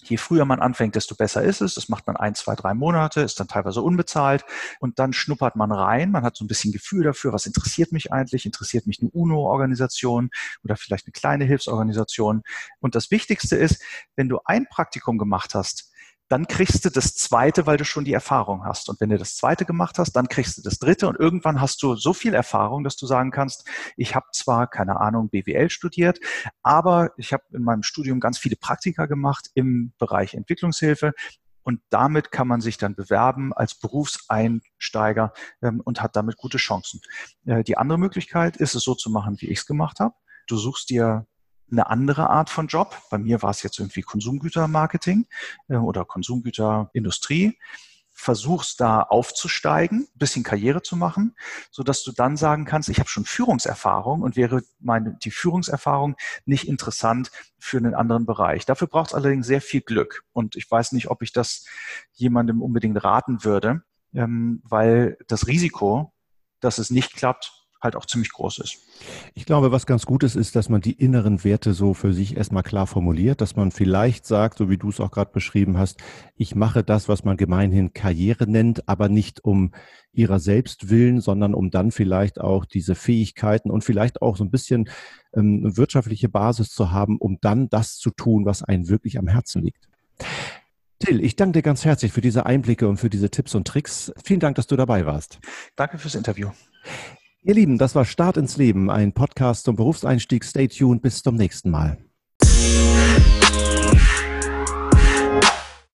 Je 0.03 0.17
früher 0.17 0.45
man 0.45 0.61
anfängt, 0.61 0.95
desto 0.95 1.15
besser 1.15 1.43
ist 1.43 1.61
es. 1.61 1.75
Das 1.75 1.87
macht 1.87 2.07
man 2.07 2.15
ein, 2.15 2.33
zwei, 2.33 2.55
drei 2.55 2.73
Monate, 2.73 3.21
ist 3.21 3.39
dann 3.39 3.47
teilweise 3.47 3.81
unbezahlt 3.81 4.43
und 4.79 4.97
dann 4.97 5.13
schnuppert 5.13 5.55
man 5.55 5.71
rein. 5.71 6.11
Man 6.11 6.23
hat 6.23 6.35
so 6.35 6.43
ein 6.43 6.47
bisschen 6.47 6.71
Gefühl 6.71 7.03
dafür, 7.03 7.33
was 7.33 7.45
interessiert 7.45 7.91
mich 7.91 8.11
eigentlich? 8.11 8.45
Interessiert 8.45 8.87
mich 8.87 8.99
eine 8.99 9.11
UNO-Organisation 9.11 10.31
oder 10.63 10.75
vielleicht 10.75 11.05
eine 11.05 11.11
kleine 11.11 11.45
Hilfsorganisation? 11.45 12.41
Und 12.79 12.95
das 12.95 13.11
Wichtigste 13.11 13.55
ist, 13.55 13.83
wenn 14.15 14.27
du 14.27 14.39
ein 14.45 14.65
Praktikum 14.67 15.19
gemacht 15.19 15.53
hast, 15.53 15.90
dann 16.31 16.47
kriegst 16.47 16.85
du 16.85 16.89
das 16.89 17.13
zweite, 17.13 17.67
weil 17.67 17.75
du 17.75 17.83
schon 17.83 18.05
die 18.05 18.13
Erfahrung 18.13 18.63
hast. 18.63 18.87
Und 18.87 19.01
wenn 19.01 19.09
du 19.09 19.17
das 19.17 19.35
zweite 19.35 19.65
gemacht 19.65 19.99
hast, 19.99 20.13
dann 20.13 20.29
kriegst 20.29 20.57
du 20.57 20.61
das 20.61 20.79
dritte 20.79 21.09
und 21.09 21.19
irgendwann 21.19 21.59
hast 21.59 21.83
du 21.83 21.95
so 21.95 22.13
viel 22.13 22.33
Erfahrung, 22.33 22.85
dass 22.85 22.95
du 22.95 23.05
sagen 23.05 23.31
kannst, 23.31 23.67
ich 23.97 24.15
habe 24.15 24.27
zwar 24.31 24.67
keine 24.67 25.01
Ahnung 25.01 25.29
BWL 25.29 25.69
studiert, 25.69 26.21
aber 26.63 27.11
ich 27.17 27.33
habe 27.33 27.43
in 27.51 27.63
meinem 27.63 27.83
Studium 27.83 28.21
ganz 28.21 28.37
viele 28.37 28.55
Praktika 28.55 29.07
gemacht 29.07 29.49
im 29.55 29.91
Bereich 29.97 30.33
Entwicklungshilfe. 30.33 31.11
Und 31.63 31.81
damit 31.89 32.31
kann 32.31 32.47
man 32.47 32.61
sich 32.61 32.77
dann 32.77 32.95
bewerben 32.95 33.51
als 33.51 33.75
Berufseinsteiger 33.75 35.33
ähm, 35.61 35.81
und 35.83 36.01
hat 36.01 36.15
damit 36.15 36.37
gute 36.37 36.57
Chancen. 36.57 37.01
Äh, 37.45 37.65
die 37.65 37.77
andere 37.77 37.99
Möglichkeit 37.99 38.55
ist 38.55 38.73
es 38.73 38.83
so 38.83 38.95
zu 38.95 39.09
machen, 39.09 39.35
wie 39.41 39.49
ich 39.49 39.59
es 39.59 39.65
gemacht 39.65 39.99
habe. 39.99 40.15
Du 40.47 40.55
suchst 40.55 40.89
dir 40.89 41.27
eine 41.71 41.89
andere 41.89 42.29
Art 42.29 42.49
von 42.49 42.67
Job. 42.67 42.97
Bei 43.09 43.17
mir 43.17 43.41
war 43.41 43.51
es 43.51 43.63
jetzt 43.63 43.79
irgendwie 43.79 44.01
Konsumgütermarketing 44.01 45.27
äh, 45.69 45.75
oder 45.75 46.05
Konsumgüterindustrie. 46.05 47.57
Versuchst 48.13 48.79
da 48.79 49.01
aufzusteigen, 49.01 50.07
bisschen 50.13 50.43
Karriere 50.43 50.83
zu 50.83 50.95
machen, 50.95 51.35
so 51.71 51.81
dass 51.81 52.03
du 52.03 52.11
dann 52.11 52.37
sagen 52.37 52.65
kannst, 52.65 52.89
ich 52.89 52.99
habe 52.99 53.09
schon 53.09 53.25
Führungserfahrung 53.25 54.21
und 54.21 54.35
wäre 54.35 54.61
meine 54.79 55.17
die 55.23 55.31
Führungserfahrung 55.31 56.15
nicht 56.45 56.67
interessant 56.67 57.31
für 57.57 57.77
einen 57.77 57.95
anderen 57.95 58.27
Bereich. 58.27 58.65
Dafür 58.65 58.87
braucht 58.87 59.07
es 59.07 59.13
allerdings 59.15 59.47
sehr 59.47 59.61
viel 59.61 59.81
Glück 59.81 60.23
und 60.33 60.55
ich 60.55 60.69
weiß 60.69 60.91
nicht, 60.91 61.09
ob 61.09 61.23
ich 61.23 61.31
das 61.31 61.65
jemandem 62.11 62.61
unbedingt 62.61 63.03
raten 63.03 63.43
würde, 63.43 63.81
ähm, 64.13 64.61
weil 64.65 65.17
das 65.27 65.47
Risiko, 65.47 66.13
dass 66.59 66.77
es 66.77 66.91
nicht 66.91 67.15
klappt, 67.15 67.60
halt 67.81 67.95
auch 67.95 68.05
ziemlich 68.05 68.31
groß 68.31 68.59
ist. 68.59 68.77
Ich 69.33 69.45
glaube, 69.45 69.71
was 69.71 69.85
ganz 69.85 70.05
gut 70.05 70.23
ist, 70.23 70.35
ist, 70.35 70.55
dass 70.55 70.69
man 70.69 70.81
die 70.81 70.93
inneren 70.93 71.43
Werte 71.43 71.73
so 71.73 71.93
für 71.93 72.13
sich 72.13 72.37
erstmal 72.37 72.63
klar 72.63 72.87
formuliert, 72.87 73.41
dass 73.41 73.55
man 73.55 73.71
vielleicht 73.71 74.25
sagt, 74.25 74.57
so 74.57 74.69
wie 74.69 74.77
du 74.77 74.89
es 74.89 74.99
auch 74.99 75.11
gerade 75.11 75.31
beschrieben 75.31 75.77
hast, 75.77 75.99
ich 76.35 76.55
mache 76.55 76.83
das, 76.83 77.09
was 77.09 77.23
man 77.23 77.37
gemeinhin 77.37 77.93
Karriere 77.93 78.47
nennt, 78.47 78.87
aber 78.87 79.09
nicht 79.09 79.43
um 79.43 79.71
ihrer 80.13 80.39
selbst 80.39 80.89
willen, 80.89 81.21
sondern 81.21 81.53
um 81.53 81.71
dann 81.71 81.91
vielleicht 81.91 82.39
auch 82.39 82.65
diese 82.65 82.95
Fähigkeiten 82.95 83.71
und 83.71 83.83
vielleicht 83.83 84.21
auch 84.21 84.37
so 84.37 84.43
ein 84.43 84.51
bisschen 84.51 84.89
ähm, 85.33 85.61
eine 85.63 85.77
wirtschaftliche 85.77 86.29
Basis 86.29 86.69
zu 86.69 86.91
haben, 86.91 87.17
um 87.17 87.37
dann 87.41 87.69
das 87.69 87.97
zu 87.97 88.11
tun, 88.11 88.45
was 88.45 88.63
einem 88.63 88.89
wirklich 88.89 89.17
am 89.17 89.27
Herzen 89.27 89.63
liegt. 89.63 89.87
Till, 90.99 91.23
ich 91.23 91.35
danke 91.35 91.53
dir 91.53 91.61
ganz 91.63 91.83
herzlich 91.83 92.11
für 92.11 92.21
diese 92.21 92.45
Einblicke 92.45 92.87
und 92.87 92.97
für 92.97 93.09
diese 93.09 93.31
Tipps 93.31 93.55
und 93.55 93.67
Tricks. 93.67 94.13
Vielen 94.23 94.39
Dank, 94.39 94.55
dass 94.55 94.67
du 94.67 94.75
dabei 94.75 95.05
warst. 95.05 95.39
Danke 95.75 95.97
fürs 95.97 96.15
Interview. 96.15 96.49
Ihr 97.43 97.55
Lieben, 97.55 97.79
das 97.79 97.95
war 97.95 98.05
Start 98.05 98.37
ins 98.37 98.57
Leben, 98.57 98.91
ein 98.91 99.13
Podcast 99.13 99.65
zum 99.65 99.75
Berufseinstieg. 99.75 100.45
Stay 100.45 100.67
tuned, 100.67 101.01
bis 101.01 101.23
zum 101.23 101.33
nächsten 101.33 101.71
Mal. 101.71 101.97